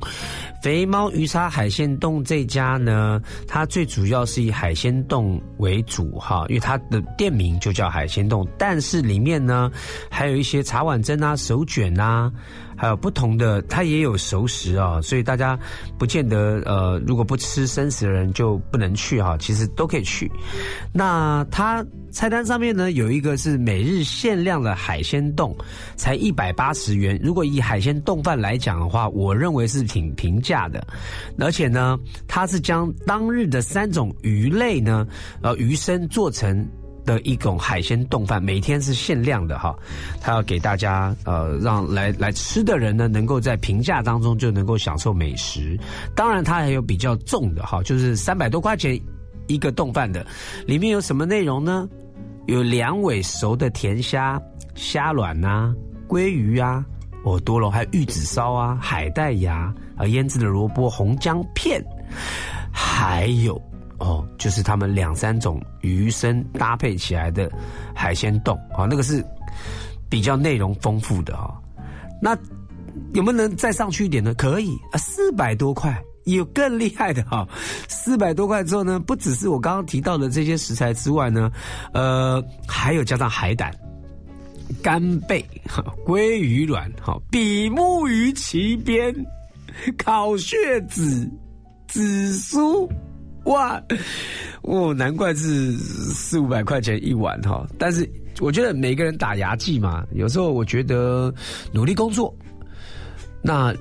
[0.64, 9.70] 肥猫鱼叉海鲜冻这家呢，它最主要是以海鲜冻为主哈，因为它的店名就叫海鲜冻，但是里面呢
[10.10, 12.32] 还有一些茶碗蒸啊、手卷啊。
[12.80, 15.60] 还有不同的，它也有熟食啊，所以大家
[15.98, 20.32] 不见得呃，如果不吃生食的人就不能去哈，其实都可以去。
[20.94, 25.54] 那它菜单上面呢有一个是每日限量的海鲜冻，
[25.98, 27.20] 才一百八十元。
[27.22, 30.82] 如果以海鲜冻饭来讲的话，我认为是挺平价的，
[31.38, 32.00] 而且呢，
[32.30, 35.06] 它是将当日的三种鱼类呢，
[35.42, 36.66] 呃，鱼生做成。
[37.10, 39.76] 的一种海鲜冻饭，每天是限量的哈，
[40.22, 45.76] 他要给大家呃，让来来吃的人呢，能够在平价当中就能够享受美食。
[46.16, 49.00] 当然，它还有比较重的哈，就是三百多块钱
[49.48, 50.24] 一个冻饭的，
[50.68, 51.90] 里面有什么内容呢？
[52.46, 54.40] 有两尾熟的甜虾、
[54.76, 55.74] 虾卵呐、
[56.08, 56.86] 鲑鱼啊、
[57.24, 61.84] 哦多了，还有玉子烧啊、海带芽啊、腌制的萝卜、红姜片，
[62.72, 63.60] 还有。
[64.00, 67.52] 哦，就是他们两三种鱼生搭配起来的
[67.94, 69.24] 海鲜冻啊，那个是
[70.10, 71.54] 比较内容丰富的哈。
[72.22, 72.38] 那
[73.14, 74.34] 有没有能再上去一点呢？
[74.34, 77.48] 可以啊，四百多块有更厉害的哈。
[77.88, 81.52] 四百多块之后呢，不只是我刚刚提到的这些食材之外呢，
[81.94, 83.74] 呃，还有加上海胆、
[84.82, 85.46] 干贝、
[86.06, 89.14] 鲑鱼卵、哈比目鱼鳍边、
[89.98, 90.58] 烤血
[90.90, 91.30] 子、
[91.88, 92.90] 紫苏。
[93.46, 93.82] 哇，
[94.62, 97.66] 哦，难怪是四五百块钱一碗哈！
[97.78, 98.08] 但是
[98.40, 101.34] 我觉得每个人打牙祭嘛，有时候我觉得
[101.72, 102.36] 努力工作，
[103.42, 103.74] 那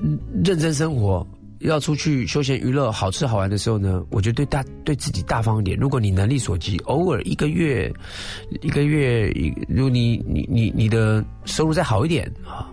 [0.44, 1.26] 认真生活，
[1.60, 5.76] 要出去休闲娱乐、好吃好玩的时候呢，我觉得对大对自己大方一点。
[5.76, 7.92] 如果你能力所及，偶尔一个月
[8.62, 9.30] 一个月，
[9.68, 12.70] 如你你你你的收入再好一点啊，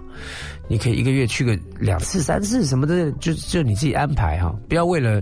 [0.68, 5.22] 你可以一个月去个两次、三次什么的，就就你自己安排哈，不要为了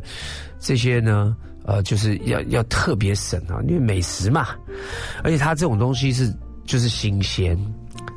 [0.60, 1.36] 这些呢，
[1.66, 4.50] 呃，就是要要特别省啊，因为美食嘛，
[5.24, 6.34] 而且它这种东西是
[6.66, 7.58] 就是新鲜。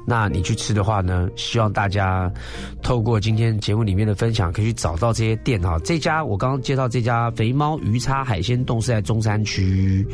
[0.07, 1.29] 那你去吃的话呢？
[1.35, 2.33] 希望大家
[2.81, 5.77] 透过今天节目里面的分享，可以去找到这些店哈。
[5.85, 10.07] 这家我刚刚介绍这家肥猫鱼叉海鲜冻是在中山区，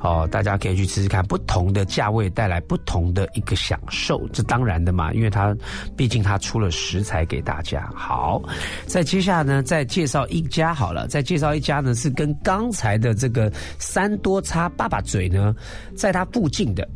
[0.00, 1.24] 哦，大家可以去吃吃看。
[1.24, 5.56] 不同的价位带来不同的一个享受，这当然的嘛，因为它
[5.96, 7.90] 毕竟它出了食材给大家。
[7.94, 8.42] 好，
[8.86, 15.54] 再接下来呢，再介绍一家好了，再介绍一家呢是跟刚才的这个三多叉爸爸嘴呢，
[15.96, 16.86] 在它附近的。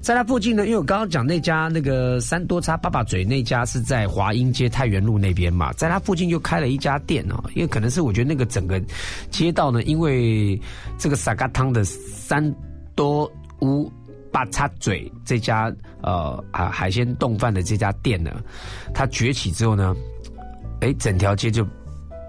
[0.00, 8.80] 在它附近呢，因为我刚刚讲那家那个三多叉爸爸嘴那家是在华阴街太原路那边嘛，在它附近又开了一家店哦，因为可能是我觉得那个整个
[9.30, 10.60] 街道呢，因为
[10.96, 12.54] 这个沙嘎汤的三
[12.94, 13.30] 多
[13.60, 13.90] 乌
[14.30, 18.30] 八叉嘴这家呃啊海鲜冻饭的这家店呢，
[18.94, 19.94] 它崛起之后呢，
[20.80, 21.66] 哎，整条街就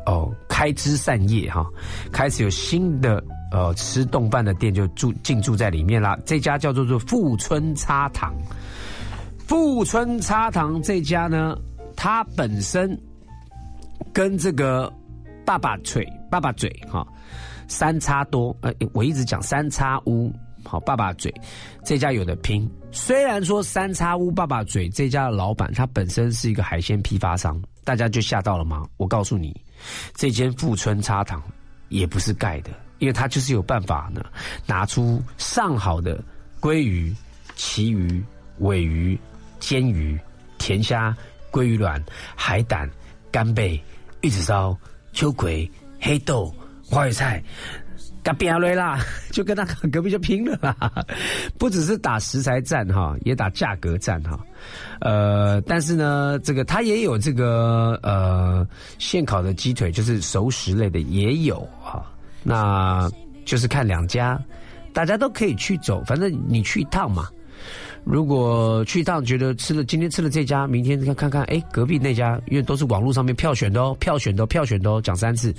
[0.07, 1.63] 哦开枝散叶哈，
[2.11, 3.24] 开始有新的。
[3.52, 6.18] 呃，吃冻饭的店就住进驻在里面啦。
[6.26, 8.34] 这家叫做做富春叉堂，
[9.38, 11.58] 富春叉堂这家呢，
[11.95, 13.00] 它本身
[14.12, 14.91] 跟这个
[15.45, 17.08] 爸爸嘴爸爸嘴哈
[17.70, 20.30] 三叉多，呃，我一直讲三叉屋
[20.66, 21.34] 好爸爸嘴
[21.86, 22.70] 这家有的拼。
[22.91, 28.86] 虽然说三叉屋爸爸嘴这家的老板他本身是一个海鲜批发商，大家就吓到了吗？
[28.98, 29.56] 我告诉你，
[30.16, 31.41] 这间富春叉堂
[31.88, 32.72] 也不是盖的。
[33.00, 34.24] 因为他就是有办法呢，
[34.66, 36.24] 拿出上好的
[36.60, 37.16] 鲑鱼、
[37.56, 38.24] 旗鱼、
[38.60, 39.18] 尾鱼、
[39.60, 40.20] 煎鱼、
[40.58, 41.16] 甜虾、
[41.52, 42.04] 鲑鱼卵、
[42.36, 42.89] 海胆、
[43.32, 43.82] 干贝、
[44.22, 44.78] 玉子烧、
[45.14, 45.70] 秋葵、
[46.00, 47.43] 黑豆、花椰菜，
[48.24, 49.00] 干扁了啦，
[49.32, 50.76] 就跟他隔壁就拼了啦！
[51.58, 54.39] 不只是打食材战哈，也打价格战哈。
[55.00, 58.68] 呃，但是呢，这个他也有这个呃
[59.00, 62.06] 现烤的鸡腿，就是熟食类的也有哈。
[62.43, 63.09] 那
[63.45, 64.39] 就是看两家，
[64.93, 67.27] 大家都可以去走，反正你去一趟嘛。
[68.03, 75.53] 如果去一趟觉得吃了今天吃了这家，明天看看看，哎，隔壁那家，因为都是网络上面票选的哦，票选的票选的哦，讲三次，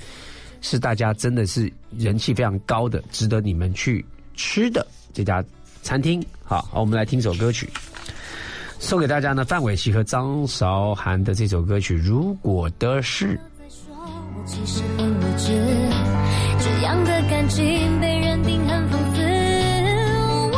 [0.61, 4.03] 是大家真的是人气非常高的，值得你们去
[4.35, 5.43] 吃的这家
[5.83, 6.23] 餐厅。
[6.43, 7.69] 好，好，我们来听首歌曲，
[8.79, 13.37] 送给大家呢，范玮琪和张韶涵的这首歌曲《如果的事》。
[16.81, 19.21] 样的感情被认定很讽刺，
[20.51, 20.57] 我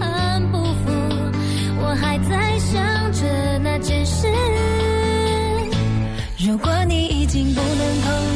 [0.00, 0.90] 很不服，
[1.80, 4.26] 我还在想着那件事。
[6.38, 8.31] 如果你已经不能控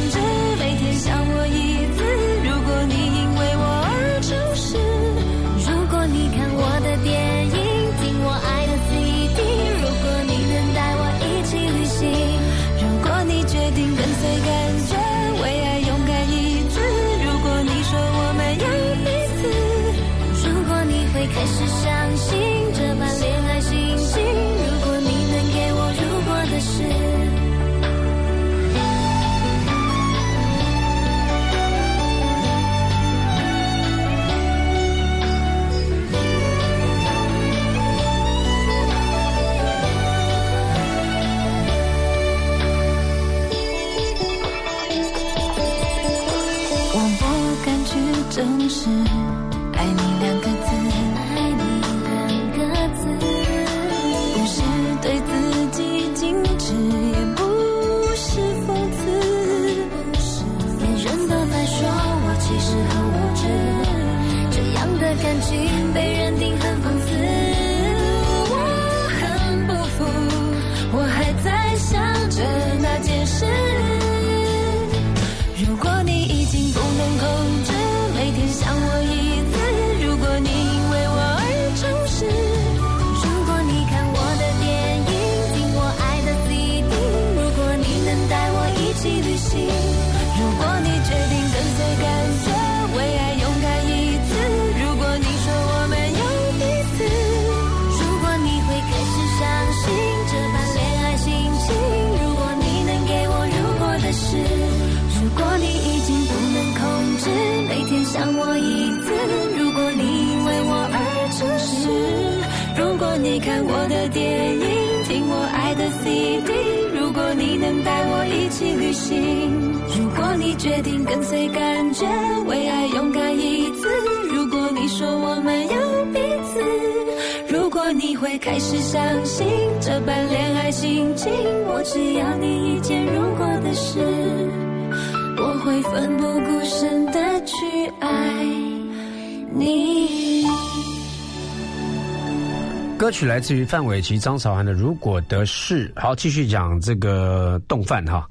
[143.18, 145.88] 是来自于范玮琪、张韶涵的《如果得势》。
[145.98, 148.28] 好，继续讲这个冻饭哈。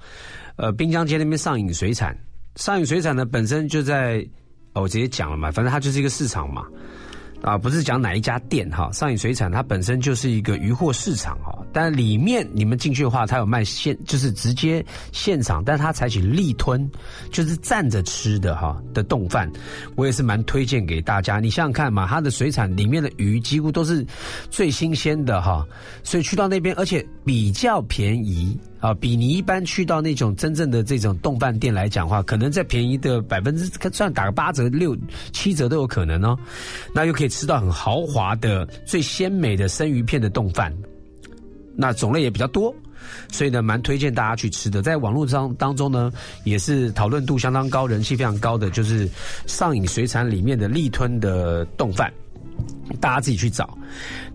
[0.58, 2.16] 呃，滨江街那边上影水产，
[2.56, 4.24] 上影水产呢本身就在，
[4.74, 6.68] 我直接讲了嘛，反正它就是一个市场嘛。
[7.42, 16.90] 啊，不是讲哪一家店哈，上影水产它本身就是一个渔货市场哈，但里面你们进去的话，它有卖现，就是直接现场，但它采取立吞，
[17.32, 19.52] 就是站着吃的哈的冻饭，
[19.96, 21.40] 我也是蛮推荐给大家。
[21.40, 24.06] 你想想看嘛，它的水产里面的鱼几乎都是
[24.50, 25.66] 最新鲜的哈，
[26.04, 28.58] 所以去到那边，而且比较便宜。
[28.86, 34.96] 啊，比你一般去到那种真正的这种冻饭店来讲话，可能再便宜的百分之，算打个八折、六
[35.34, 36.38] 七折都有可能哦。
[36.94, 40.72] 那又可以吃到很豪华的、最鲜美的生鱼片的冻饭，
[41.76, 42.72] 那种类也比较多，
[43.32, 44.84] 所以呢，蛮推荐大家去吃的。
[44.84, 46.12] 在网络上当中呢，
[46.44, 49.10] 也是讨论度相当高、人气非常高的，就是
[49.48, 52.14] 上影水产里面的立吞的冻饭。
[53.00, 53.78] 大家自己去找。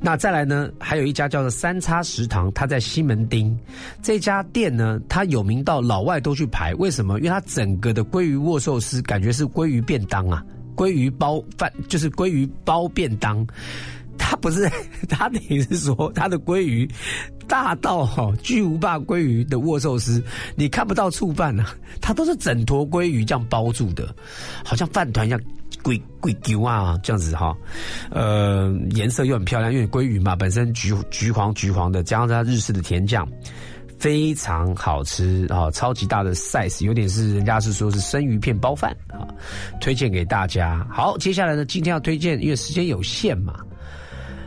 [0.01, 0.71] 那再来呢？
[0.79, 3.57] 还有一家叫做三叉食堂，它在西门町。
[4.03, 6.75] 这家店呢，它有名到老外都去排。
[6.75, 7.18] 为什么？
[7.18, 10.45] 因为它整个的鲑鱼握寿司感觉是鲑鱼便当啊，
[10.77, 13.47] 鲑鱼包饭就是鲑鱼包便当。
[14.18, 14.71] 它不是，
[15.09, 16.89] 它等于是说它的鲑鱼
[17.49, 20.23] 大到哈巨无霸鲑鱼的握寿司，
[20.55, 24.14] 你看不到醋饭啊，它都是整坨鲑鱼这样包住的，
[24.64, 25.41] 好像饭团一样。
[25.83, 27.57] 贵贵丢啊，这样子哈，
[28.11, 33.26] 呃，颜色又很漂亮，因为鲑鱼嘛，本身橘橘黄橘黄的，加上它日式的甜酱，
[33.99, 39.26] 非常好吃啊，超级大的 size，有点是人家是说是生鱼片包饭啊，
[39.81, 40.87] 推荐给大家。
[40.91, 43.55] 好，接下来呢，今天要推荐，因为时间有限嘛，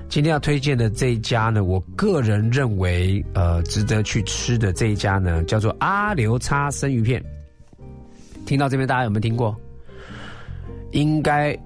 [0.09, 7.23] 今天要推荐的这一家呢，我个人认为呃值得去吃的这一家呢，叫做阿刘叉生鱼片。
[8.45, 9.55] 听到这边，大家有没有听过？
[10.93, 11.57] 应该，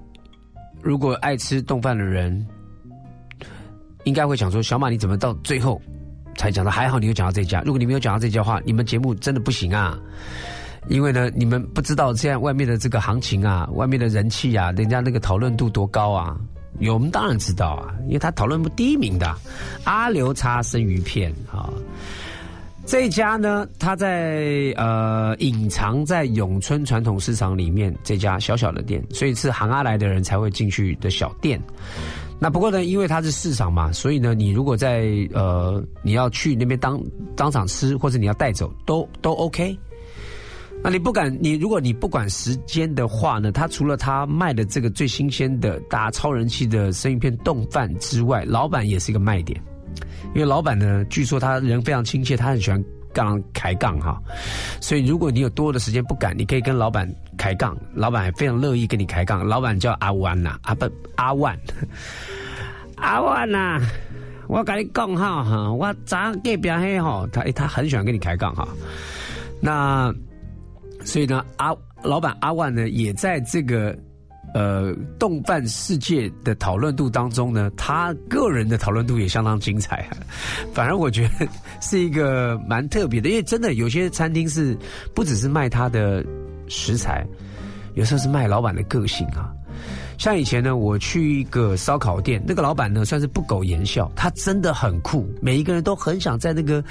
[0.82, 2.46] 如果爱吃冻饭的人，
[4.04, 5.80] 应该会想说：小马，你怎么到最后
[6.36, 6.70] 才讲到？
[6.70, 7.60] 还好你有讲到这家。
[7.60, 9.98] 如果你没有讲到这家话，你们节目真的不行啊！
[10.88, 16.36] 因为呢，你们不知道现在外面的这个行情啊，外面的人气啊，人家那个讨论度多高啊！
[16.78, 19.34] 有我们当然知道啊，因为他讨论不第一名的
[19.84, 21.68] 阿刘叉生鱼片啊。
[22.88, 31.60] 这家呢，它在呃隐藏在永春传统市场里面这家小小的店，所以是行阿来的人才会进去的小店。
[32.40, 36.98] 那不过呢，因为它是市场嘛，所以呢，你如果在呃你要去那边当
[37.36, 39.78] 当场吃，或者你要带走，都都 OK。
[40.82, 49.62] 那你不敢，你如果你不管时间的话呢，他除了他卖的这个最新鲜的、大超人气的生鱼片冻饭之外，老板也是一个卖点。
[50.34, 52.82] 因为老板呢，据说他人非常亲切，他很喜欢
[53.12, 54.20] 杠开杠哈，
[54.80, 59.46] 所以如果你有多的时间不敢，你可以跟老板开杠，老板也非常乐意跟你开杠。
[59.46, 61.58] 老板叫阿万呐，阿不阿万，
[62.96, 63.80] 阿万呐，
[64.48, 68.68] 我跟你讲哈，我早隔壁黑哈，他他很喜欢跟你开杠哈。
[69.60, 70.14] 那
[71.04, 73.96] 所以呢，阿老板阿万呢，也在这个。
[74.54, 80.08] 呃，动漫世界的讨论度当中呢，他个人的讨论度也相当精彩。
[80.72, 81.46] 反而我觉得
[81.82, 84.76] 是一个蛮特别的，因为真的有些餐厅是
[85.14, 86.24] 不只是卖他的
[86.66, 87.26] 食材，
[87.94, 89.52] 有时候是卖老板的个性啊。
[90.16, 96.82] 像以前呢，我去一个烧烤店，那个老板呢算是不苟言笑，他真的很酷，每一个人都很想在那个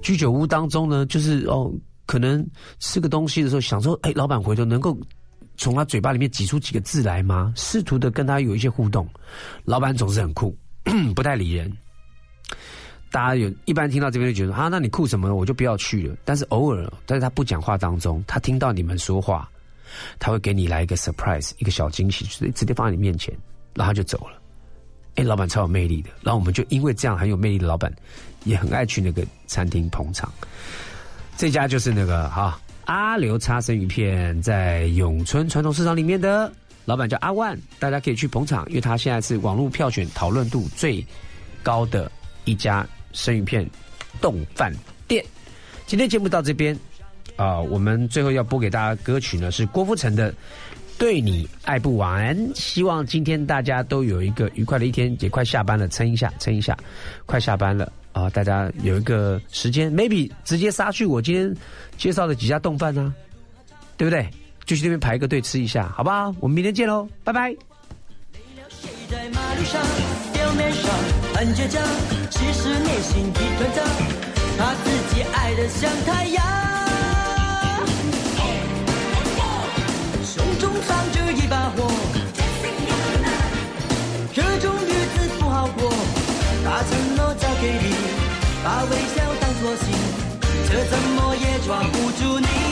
[0.00, 1.70] 居酒屋当中呢，就是哦，
[2.06, 2.46] 可能
[2.78, 4.96] 吃个东西的时候，想说，哎，老板回头能够。
[5.60, 7.52] 从他嘴巴里面挤出几个字来吗？
[7.54, 9.06] 试图的跟他有一些互动。
[9.62, 10.56] 老板总是很酷，
[11.14, 11.70] 不太理人。
[13.12, 15.34] 大家有一般听到这边就觉得啊，那你酷什么？
[15.34, 16.16] 我就不要去了。
[16.24, 19.46] 但是偶尔，在他不讲话当中，他听到你们说话，
[20.18, 23.36] 他会给你来一个 surprise，一个小惊喜，直接直接放在你面前，
[23.74, 24.40] 然后就走了。
[25.16, 26.08] 哎，老板超有魅力的。
[26.22, 27.94] 然后我们就因为这样很有魅力的老板，
[28.44, 30.32] 也很爱去那个餐厅捧场。
[31.36, 32.58] 这家就是那个哈。
[32.90, 36.52] 阿刘叉生鱼片在永春传统市场里面的
[36.84, 41.06] 老板叫阿万，大家可以去捧场，因为他现在是网络票选讨论度最
[41.62, 42.10] 高的
[42.46, 43.64] 一家生鱼片
[44.20, 44.72] 冻饭
[45.06, 45.24] 店。
[45.86, 46.76] 今天节目到这边
[47.36, 50.32] 啊，我们最后要播给大家歌曲呢是郭富城的
[50.98, 56.76] 《对你爱不完》，希望今天大家都有一个愉快的一天，也快下班了，撑一下，撑一下，
[57.24, 57.92] 快下班了。
[58.12, 61.54] 啊，大家有一个时间，maybe 直接杀去我今天
[61.96, 63.14] 介绍的几家冻饭呢，
[63.96, 64.28] 对不对？
[64.64, 66.34] 就去那边排个队吃一下，好不好？
[66.40, 67.54] 我们明天见喽，拜拜。
[69.10, 69.82] 在马路上，
[70.32, 70.90] 表面上
[71.34, 71.82] 很倔强，
[72.30, 73.82] 其实内心一团糟。
[74.56, 76.44] 他自己爱的像太阳，
[80.24, 81.90] 胸中藏着一把火。
[84.32, 84.72] 这种
[87.60, 87.94] 给你，
[88.64, 89.92] 把微笑当作信，
[90.66, 92.69] 却怎么也抓不住你。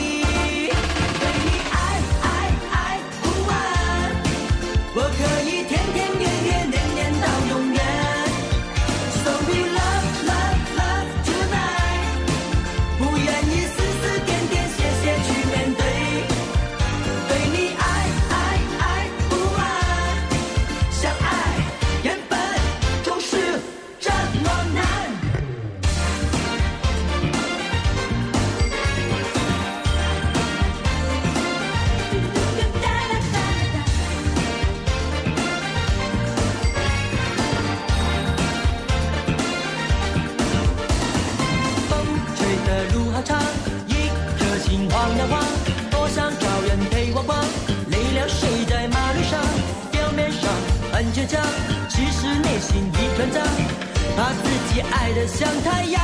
[54.81, 56.01] 爱得像太阳，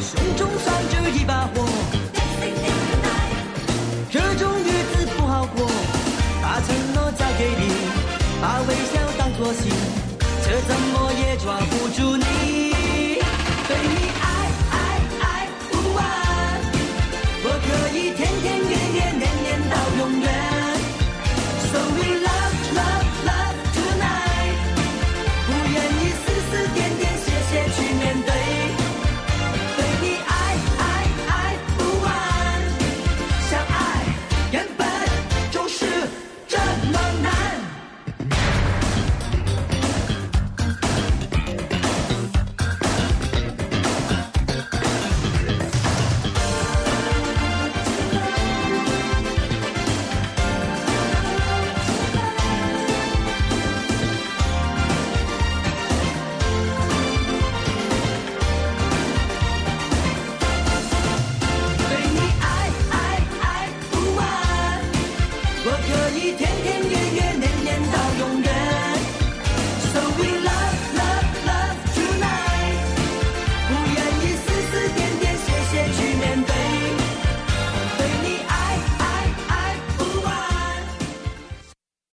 [0.00, 1.66] 胸中藏着一把火，
[4.10, 5.66] 这种日子不好过。
[6.40, 7.62] 把承诺交给你，
[8.40, 9.70] 把微笑当作信，
[10.42, 12.24] 却怎么也抓不住你。
[13.68, 14.26] 对你爱
[14.70, 14.74] 爱
[15.20, 15.98] 爱不完，
[17.44, 18.77] 我可以天天。